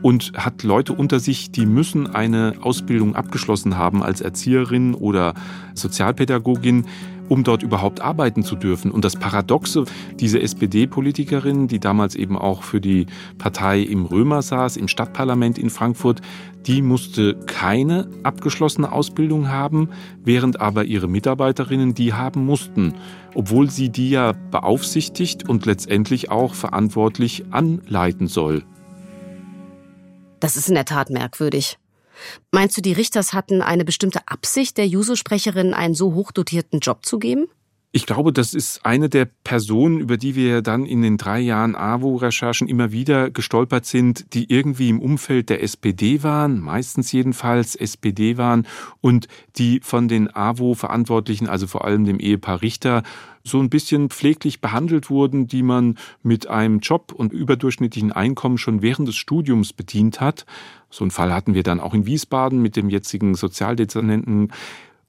und 0.00 0.32
hat 0.36 0.62
Leute 0.62 0.94
unter 0.94 1.20
sich, 1.20 1.50
die 1.50 1.66
müssen 1.66 2.06
eine 2.06 2.54
Ausbildung 2.62 3.14
abgeschlossen 3.14 3.76
haben 3.76 4.02
als 4.02 4.22
Erzieherin 4.22 4.94
oder 4.94 5.34
Sozialpädagogin 5.74 6.86
um 7.28 7.44
dort 7.44 7.62
überhaupt 7.62 8.00
arbeiten 8.00 8.42
zu 8.42 8.56
dürfen. 8.56 8.90
Und 8.90 9.04
das 9.04 9.16
Paradoxe, 9.16 9.84
diese 10.18 10.40
SPD-Politikerin, 10.40 11.68
die 11.68 11.80
damals 11.80 12.14
eben 12.14 12.36
auch 12.36 12.62
für 12.62 12.80
die 12.80 13.06
Partei 13.38 13.80
im 13.80 14.04
Römer 14.04 14.42
saß, 14.42 14.76
im 14.76 14.88
Stadtparlament 14.88 15.58
in 15.58 15.70
Frankfurt, 15.70 16.20
die 16.66 16.82
musste 16.82 17.34
keine 17.46 18.08
abgeschlossene 18.24 18.90
Ausbildung 18.92 19.48
haben, 19.48 19.88
während 20.24 20.60
aber 20.60 20.84
ihre 20.84 21.08
Mitarbeiterinnen 21.08 21.94
die 21.94 22.12
haben 22.12 22.44
mussten, 22.44 22.94
obwohl 23.34 23.70
sie 23.70 23.90
die 23.90 24.10
ja 24.10 24.32
beaufsichtigt 24.50 25.48
und 25.48 25.66
letztendlich 25.66 26.30
auch 26.30 26.54
verantwortlich 26.54 27.44
anleiten 27.50 28.26
soll. 28.26 28.64
Das 30.40 30.56
ist 30.56 30.68
in 30.68 30.74
der 30.74 30.84
Tat 30.84 31.10
merkwürdig. 31.10 31.78
Meinst 32.50 32.76
du, 32.76 32.80
die 32.80 32.92
Richters 32.92 33.32
hatten 33.32 33.62
eine 33.62 33.84
bestimmte 33.84 34.26
Absicht, 34.26 34.76
der 34.76 34.86
Juso-Sprecherin 34.86 35.74
einen 35.74 35.94
so 35.94 36.14
hochdotierten 36.14 36.80
Job 36.80 37.04
zu 37.04 37.18
geben? 37.18 37.46
Ich 37.90 38.04
glaube, 38.04 38.34
das 38.34 38.52
ist 38.52 38.84
eine 38.84 39.08
der 39.08 39.24
Personen, 39.24 39.98
über 39.98 40.18
die 40.18 40.34
wir 40.34 40.60
dann 40.60 40.84
in 40.84 41.00
den 41.00 41.16
drei 41.16 41.40
Jahren 41.40 41.74
AWO-Recherchen 41.74 42.68
immer 42.68 42.92
wieder 42.92 43.30
gestolpert 43.30 43.86
sind, 43.86 44.34
die 44.34 44.52
irgendwie 44.52 44.90
im 44.90 45.00
Umfeld 45.00 45.48
der 45.48 45.62
SPD 45.62 46.22
waren, 46.22 46.60
meistens 46.60 47.10
jedenfalls 47.12 47.74
SPD 47.74 48.36
waren 48.36 48.66
und 49.00 49.26
die 49.56 49.80
von 49.82 50.06
den 50.06 50.28
AWO-Verantwortlichen, 50.34 51.48
also 51.48 51.66
vor 51.66 51.86
allem 51.86 52.04
dem 52.04 52.20
Ehepaar 52.20 52.60
Richter, 52.60 53.04
so 53.48 53.58
ein 53.58 53.70
bisschen 53.70 54.10
pfleglich 54.10 54.60
behandelt 54.60 55.10
wurden, 55.10 55.46
die 55.46 55.62
man 55.62 55.98
mit 56.22 56.46
einem 56.46 56.80
Job 56.80 57.12
und 57.12 57.32
überdurchschnittlichen 57.32 58.12
Einkommen 58.12 58.58
schon 58.58 58.82
während 58.82 59.08
des 59.08 59.16
Studiums 59.16 59.72
bedient 59.72 60.20
hat. 60.20 60.46
So 60.90 61.04
einen 61.04 61.10
Fall 61.10 61.32
hatten 61.32 61.54
wir 61.54 61.62
dann 61.62 61.80
auch 61.80 61.94
in 61.94 62.06
Wiesbaden 62.06 62.62
mit 62.62 62.76
dem 62.76 62.88
jetzigen 62.88 63.34
Sozialdezernenten 63.34 64.52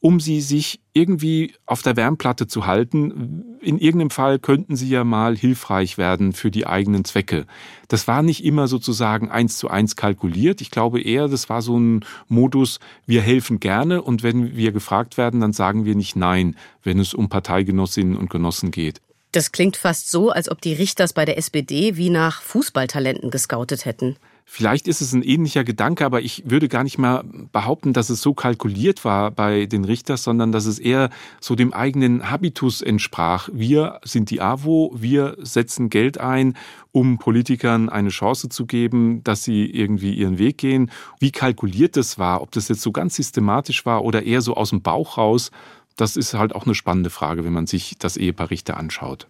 um 0.02 0.20
sie 0.20 0.40
sich 0.42 0.80
irgendwie 0.94 1.54
auf 1.66 1.82
der 1.82 1.98
Wärmplatte 1.98 2.48
zu 2.48 2.66
halten. 2.66 3.58
In 3.62 3.78
irgendeinem 3.78 4.12
Fall 4.12 4.40
könnten 4.40 4.76
sie 4.76 4.88
ja 4.88 5.04
mal 5.04 5.36
hilfreich 5.36 5.98
werden 5.98 6.32
für 6.34 6.52
die 6.52 6.66
eigenen 6.66 7.04
Zwecke. 7.04 7.46
Das 7.90 8.08
war 8.08 8.24
nicht 8.24 8.46
immer 8.46 8.68
sozusagen 8.68 9.30
eins 9.30 9.58
zu 9.58 9.70
eins 9.70 9.96
kalkuliert. 9.96 10.62
Ich 10.62 10.72
glaube 10.72 11.02
eher, 11.02 11.28
das 11.28 11.50
war 11.50 11.62
so 11.62 11.78
ein 11.78 12.06
Modus, 12.28 12.80
wir 13.06 13.22
helfen 13.22 13.60
gerne 13.60 14.02
und 14.02 14.24
wenn 14.24 14.56
wir 14.56 14.72
gefragt 14.72 15.18
werden, 15.18 15.42
dann 15.42 15.54
sagen 15.54 15.86
wir 15.86 15.96
nicht 15.96 16.16
nein, 16.16 16.56
wenn 16.84 17.00
es 17.00 17.14
um 17.14 17.28
Parteigenossinnen 17.28 18.16
und 18.16 18.30
Genossen 18.30 18.72
geht. 18.72 19.02
Das 19.32 19.52
klingt 19.52 19.78
fast 19.78 20.10
so, 20.10 20.32
als 20.32 20.50
ob 20.50 20.62
die 20.62 20.74
Richters 20.74 21.14
bei 21.14 21.24
der 21.24 21.38
SPD 21.38 21.98
wie 21.98 22.10
nach 22.10 22.42
Fußballtalenten 22.42 23.30
gescoutet 23.30 23.86
hätten. 23.86 24.16
Vielleicht 24.52 24.88
ist 24.88 25.00
es 25.00 25.14
ein 25.14 25.22
ähnlicher 25.22 25.64
Gedanke, 25.64 26.04
aber 26.04 26.22
ich 26.22 26.42
würde 26.50 26.70
gar 26.70 26.84
nicht 26.84 26.98
mal 26.98 27.24
behaupten, 27.52 27.94
dass 27.94 28.10
es 28.10 28.20
so 28.20 28.34
kalkuliert 28.34 29.06
war 29.06 29.30
bei 29.30 29.68
den 29.68 29.86
Richters, 29.86 30.24
sondern 30.24 30.52
dass 30.52 30.66
es 30.66 30.80
eher 30.80 31.12
so 31.40 31.54
dem 31.54 31.72
eigenen 31.72 32.32
Habitus 32.32 32.82
entsprach. 32.82 33.50
Wir 33.54 34.00
sind 34.04 34.32
die 34.32 34.42
AWO, 34.42 34.92
wir 34.96 35.38
setzen 35.40 35.92
Geld 35.92 36.18
ein, 36.18 36.58
um 36.92 37.20
Politikern 37.20 37.90
eine 37.90 38.10
Chance 38.10 38.50
zu 38.50 38.66
geben, 38.66 39.24
dass 39.24 39.44
sie 39.44 39.66
irgendwie 39.68 40.16
ihren 40.16 40.40
Weg 40.40 40.58
gehen. 40.58 40.90
Wie 41.20 41.32
kalkuliert 41.32 41.96
das 41.96 42.18
war, 42.18 42.42
ob 42.42 42.52
das 42.52 42.70
jetzt 42.70 42.82
so 42.82 42.92
ganz 42.92 43.18
systematisch 43.18 43.86
war 43.86 44.04
oder 44.04 44.24
eher 44.24 44.42
so 44.42 44.56
aus 44.56 44.72
dem 44.72 44.82
Bauch 44.82 45.20
raus, 45.20 45.52
das 45.96 46.18
ist 46.18 46.34
halt 46.34 46.56
auch 46.56 46.66
eine 46.66 46.74
spannende 46.74 47.12
Frage, 47.12 47.46
wenn 47.46 47.54
man 47.54 47.68
sich 47.68 47.98
das 48.00 48.18
Ehepaar 48.18 48.50
Richter 48.50 48.78
anschaut. 48.78 49.28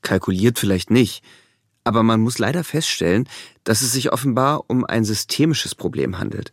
Kalkuliert 0.00 0.58
vielleicht 0.58 0.90
nicht. 0.90 1.22
Aber 1.84 2.02
man 2.02 2.20
muss 2.20 2.38
leider 2.38 2.64
feststellen, 2.64 3.28
dass 3.62 3.82
es 3.82 3.92
sich 3.92 4.12
offenbar 4.12 4.64
um 4.68 4.84
ein 4.84 5.04
systemisches 5.04 5.74
Problem 5.74 6.18
handelt. 6.18 6.52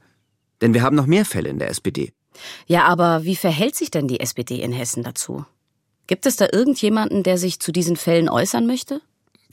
Denn 0.61 0.73
wir 0.73 0.83
haben 0.83 0.95
noch 0.95 1.07
mehr 1.07 1.25
Fälle 1.25 1.49
in 1.49 1.59
der 1.59 1.69
SPD. 1.69 2.13
Ja, 2.67 2.85
aber 2.85 3.23
wie 3.23 3.35
verhält 3.35 3.75
sich 3.75 3.91
denn 3.91 4.07
die 4.07 4.19
SPD 4.19 4.61
in 4.61 4.73
Hessen 4.73 5.03
dazu? 5.03 5.45
Gibt 6.07 6.25
es 6.25 6.35
da 6.35 6.47
irgendjemanden, 6.51 7.23
der 7.23 7.37
sich 7.37 7.59
zu 7.59 7.71
diesen 7.71 7.95
Fällen 7.95 8.29
äußern 8.29 8.67
möchte? 8.67 9.01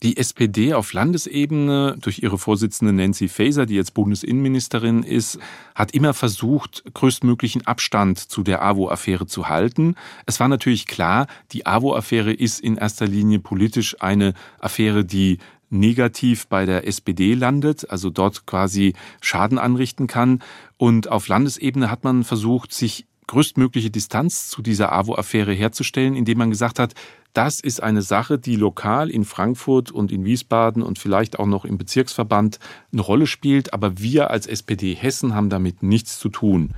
Die 0.03 0.17
SPD 0.17 0.75
auf 0.75 0.93
Landesebene 0.93 1.97
durch 2.01 2.21
ihre 2.21 2.39
Vorsitzende 2.39 2.93
Nancy 2.93 3.27
Faeser, 3.27 3.67
die 3.67 3.75
jetzt 3.75 3.95
Bundesinnenministerin 3.95 5.03
ist, 5.03 5.41
hat 5.75 5.93
immer 5.93 6.15
versucht, 6.15 6.85
größtmöglichen 6.95 7.67
Abstand 7.67 8.19
zu 8.19 8.45
der 8.45 8.63
AWO-Affäre 8.63 9.27
zu 9.27 9.49
halten. 9.49 9.97
Es 10.25 10.39
war 10.39 10.47
natürlich 10.47 10.87
klar, 10.87 11.27
die 11.51 11.67
AWO-Affäre 11.67 12.33
ist 12.33 12.61
in 12.61 12.77
erster 12.77 13.09
Linie 13.09 13.41
politisch 13.41 14.01
eine 14.01 14.35
Affäre, 14.61 15.05
die 15.05 15.39
negativ 15.71 16.47
bei 16.49 16.67
der 16.67 16.87
SPD 16.87 17.35
landet, 17.35 17.91
also 17.91 18.11
dort 18.11 18.47
quasi 18.47 18.95
Schaden 19.21 19.59
anrichten 19.59 20.07
kann. 20.07 20.41
Und 20.77 21.09
auf 21.09 21.29
Landesebene 21.29 21.91
hat 21.91 22.05
man 22.05 22.25
versucht, 22.25 22.73
sich 22.73 23.07
größtmögliche 23.27 23.91
Distanz 23.91 24.49
zu 24.49 24.63
dieser 24.63 24.91
AWO-Affäre 24.93 25.53
herzustellen, 25.53 26.17
indem 26.17 26.39
man 26.39 26.51
gesagt 26.51 26.79
hat, 26.79 26.95
das 27.35 27.61
ist 27.61 27.83
eine 27.83 28.03
Sache, 28.03 28.39
die 28.39 28.57
lokal 28.57 29.11
in 29.11 29.25
Frankfurt 29.25 29.93
und 29.93 30.11
in 30.11 30.25
Wiesbaden 30.25 30.83
und 30.83 30.99
vielleicht 30.99 31.39
auch 31.39 31.47
noch 31.47 31.65
im 31.65 31.79
Bezirksverband 31.79 32.59
eine 32.91 33.03
Rolle 33.03 33.27
spielt, 33.27 33.73
aber 33.73 33.99
wir 33.99 34.31
als 34.31 34.47
SPD 34.47 34.95
Hessen 34.95 35.35
haben 35.35 35.51
damit 35.51 35.83
nichts 35.83 36.19
zu 36.19 36.31
tun. 36.31 36.75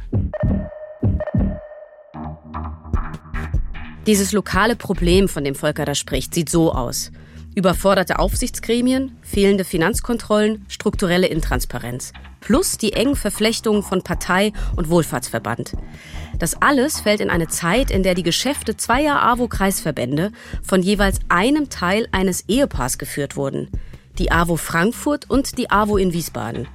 Dieses 4.06 4.32
lokale 4.32 4.76
Problem, 4.76 5.28
von 5.28 5.44
dem 5.44 5.54
Volker 5.54 5.84
da 5.84 5.94
spricht, 5.94 6.34
sieht 6.34 6.48
so 6.48 6.72
aus. 6.72 7.12
Überforderte 7.54 8.20
Aufsichtsgremien, 8.20 9.16
fehlende 9.22 9.64
Finanzkontrollen, 9.64 10.64
strukturelle 10.68 11.26
Intransparenz. 11.26 12.12
Plus 12.40 12.78
die 12.78 12.92
engen 12.92 13.16
Verflechtungen 13.16 13.82
von 13.82 14.02
Partei 14.02 14.52
und 14.76 14.88
Wohlfahrtsverband. 14.88 15.76
Das 16.38 16.62
alles 16.62 17.00
fällt 17.00 17.20
in 17.20 17.28
eine 17.28 17.48
Zeit, 17.48 17.90
in 17.90 18.04
der 18.04 18.14
die 18.14 18.22
Geschäfte 18.22 18.76
zweier 18.76 19.20
AWO-Kreisverbände 19.22 20.30
von 20.62 20.80
jeweils 20.80 21.18
einem 21.28 21.68
Teil 21.70 22.06
eines 22.12 22.48
Ehepaars 22.48 22.98
geführt 22.98 23.36
wurden. 23.36 23.68
Die 24.18 24.30
AWO 24.30 24.56
Frankfurt 24.56 25.28
und 25.28 25.58
die 25.58 25.70
AWO 25.70 25.96
in 25.96 26.12
Wiesbaden. 26.12 26.68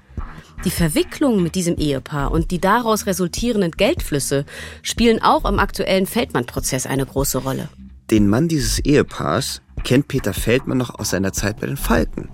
Die 0.66 0.72
Verwicklung 0.72 1.42
mit 1.42 1.56
diesem 1.56 1.78
Ehepaar 1.78 2.32
und 2.32 2.52
die 2.52 2.60
daraus 2.60 3.06
resultierenden 3.06 3.72
Geldflüsse 3.72 4.46
spielen 4.82 5.22
auch 5.22 5.46
im 5.46 5.60
aktuellen 5.60 6.06
Feldmann-Prozess 6.06 6.86
eine 6.86 7.06
große 7.06 7.38
Rolle. 7.38 7.70
Den 8.12 8.30
Mann 8.30 8.48
dieses 8.48 8.78
Ehepaars 8.78 9.64
kennt 9.84 10.08
Peter 10.08 10.32
Feldmann 10.32 10.78
noch 10.78 11.00
aus 11.00 11.10
seiner 11.10 11.34
Zeit 11.34 11.60
bei 11.60 11.66
den 11.66 11.76
Falken, 11.76 12.30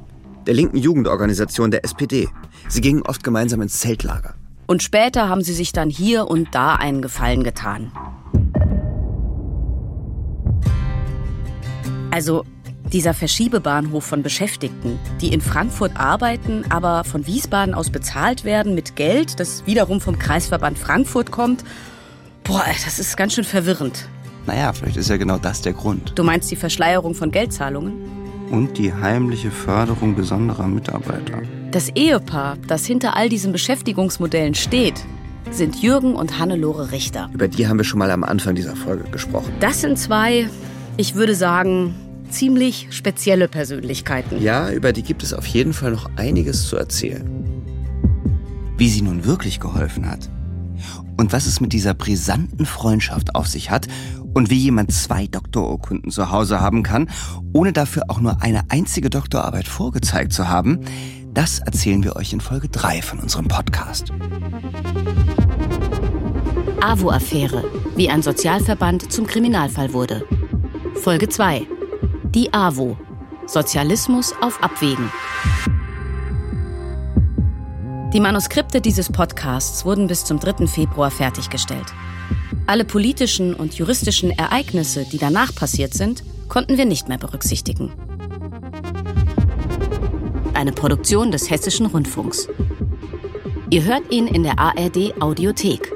der 0.45 0.53
linken 0.53 0.75
Jugendorganisation 0.75 1.71
der 1.71 1.86
SPD. 1.86 2.27
Sie 2.67 2.81
gingen 2.81 3.03
oft 3.03 3.23
gemeinsam 3.23 3.62
ins 3.62 3.79
Zeltlager. 3.79 4.36
Und 4.67 4.84
später 4.84 5.29
haben 5.29 5.41
sie 5.41 5.53
sich 5.53 5.71
dann 5.71 5.89
hier 5.89 6.27
und 6.27 6.53
da 6.53 6.75
einen 6.75 7.01
Gefallen 7.01 7.45
getan. 7.45 7.93
Also 12.12 12.43
dieser 12.91 13.13
Verschiebebahnhof 13.13 14.03
von 14.03 14.23
Beschäftigten, 14.23 14.99
die 15.21 15.34
in 15.34 15.39
Frankfurt 15.39 15.95
arbeiten, 15.95 16.65
aber 16.67 17.05
von 17.05 17.25
Wiesbaden 17.27 17.73
aus 17.73 17.89
bezahlt 17.89 18.43
werden 18.43 18.75
mit 18.75 18.97
Geld, 18.97 19.39
das 19.39 19.65
wiederum 19.65 20.01
vom 20.01 20.19
Kreisverband 20.19 20.77
Frankfurt 20.77 21.31
kommt. 21.31 21.63
Boah, 22.43 22.65
das 22.84 22.99
ist 22.99 23.15
ganz 23.15 23.36
schön 23.36 23.45
verwirrend. 23.45 24.10
Naja, 24.45 24.73
vielleicht 24.73 24.97
ist 24.97 25.10
ja 25.10 25.17
genau 25.17 25.38
das 25.38 25.62
der 25.62 25.73
Grund. 25.73 26.13
Du 26.15 26.23
meinst 26.23 26.49
die 26.51 26.56
Verschleierung 26.56 27.13
von 27.13 27.32
Geldzahlungen? 27.32 27.93
Und 28.49 28.77
die 28.77 28.93
heimliche 28.93 29.51
Förderung 29.51 30.15
besonderer 30.15 30.67
Mitarbeiter. 30.67 31.41
Das 31.71 31.89
Ehepaar, 31.89 32.58
das 32.67 32.86
hinter 32.86 33.15
all 33.15 33.30
diesen 33.30 33.54
Beschäftigungsmodellen 33.54 34.56
steht, 34.56 35.06
sind 35.51 35.82
Jürgen 35.82 36.15
und 36.15 36.38
Hannelore 36.38 36.91
Richter. 36.91 37.30
Über 37.34 37.47
die 37.47 37.67
haben 37.67 37.77
wir 37.77 37.86
schon 37.86 37.99
mal 37.99 38.12
am 38.12 38.23
Anfang 38.23 38.56
dieser 38.56 38.75
Folge 38.75 39.10
gesprochen. 39.10 39.54
Das 39.60 39.82
sind 39.82 39.97
zwei, 39.97 40.49
ich 40.97 41.15
würde 41.15 41.36
sagen, 41.36 41.95
ziemlich 42.30 42.88
spezielle 42.91 43.47
Persönlichkeiten. 43.47 44.41
Ja, 44.41 44.71
über 44.71 44.91
die 44.93 45.04
gibt 45.04 45.23
es 45.23 45.34
auf 45.34 45.45
jeden 45.45 45.73
Fall 45.73 45.91
noch 45.91 46.10
einiges 46.15 46.67
zu 46.67 46.75
erzählen. 46.75 47.25
Wie 48.77 48.89
sie 48.89 49.01
nun 49.01 49.25
wirklich 49.25 49.60
geholfen 49.60 50.10
hat. 50.10 50.30
Und 51.17 51.34
was 51.34 51.45
es 51.45 51.62
mit 51.62 51.71
dieser 51.71 51.93
brisanten 51.93 52.65
Freundschaft 52.65 53.36
auf 53.36 53.47
sich 53.47 53.69
hat 53.69 53.88
und 54.33 54.49
wie 54.49 54.57
jemand 54.57 54.91
zwei 54.91 55.27
Doktorurkunden 55.27 56.11
zu 56.11 56.31
Hause 56.31 56.61
haben 56.61 56.83
kann, 56.83 57.09
ohne 57.53 57.73
dafür 57.73 58.03
auch 58.07 58.19
nur 58.19 58.41
eine 58.41 58.63
einzige 58.69 59.09
Doktorarbeit 59.09 59.67
vorgezeigt 59.67 60.33
zu 60.33 60.47
haben, 60.47 60.79
das 61.33 61.59
erzählen 61.59 62.03
wir 62.03 62.15
euch 62.15 62.33
in 62.33 62.41
Folge 62.41 62.67
3 62.69 63.01
von 63.01 63.19
unserem 63.19 63.47
Podcast. 63.47 64.11
AWO-Affäre, 66.81 67.63
wie 67.95 68.09
ein 68.09 68.21
Sozialverband 68.21 69.11
zum 69.11 69.27
Kriminalfall 69.27 69.93
wurde. 69.93 70.25
Folge 70.95 71.29
2. 71.29 71.65
Die 72.35 72.53
AWO. 72.53 72.97
Sozialismus 73.47 74.33
auf 74.41 74.61
Abwägen. 74.63 75.11
Die 78.13 78.19
Manuskripte 78.19 78.81
dieses 78.81 79.09
Podcasts 79.09 79.85
wurden 79.85 80.07
bis 80.07 80.25
zum 80.25 80.39
3. 80.39 80.67
Februar 80.67 81.11
fertiggestellt. 81.11 81.93
Alle 82.67 82.85
politischen 82.85 83.53
und 83.53 83.73
juristischen 83.73 84.31
Ereignisse, 84.31 85.05
die 85.05 85.17
danach 85.17 85.53
passiert 85.53 85.93
sind, 85.93 86.23
konnten 86.47 86.77
wir 86.77 86.85
nicht 86.85 87.07
mehr 87.07 87.17
berücksichtigen. 87.17 87.91
Eine 90.53 90.71
Produktion 90.71 91.31
des 91.31 91.49
Hessischen 91.49 91.87
Rundfunks. 91.87 92.47
Ihr 93.69 93.83
hört 93.83 94.11
ihn 94.11 94.27
in 94.27 94.43
der 94.43 94.59
ARD 94.59 95.21
Audiothek. 95.21 95.91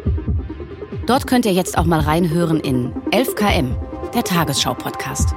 Dort 1.05 1.27
könnt 1.27 1.45
ihr 1.45 1.53
jetzt 1.53 1.77
auch 1.77 1.85
mal 1.85 1.99
reinhören 1.99 2.59
in 2.59 2.93
11KM, 3.11 3.75
der 4.13 4.23
Tagesschau-Podcast. 4.23 5.35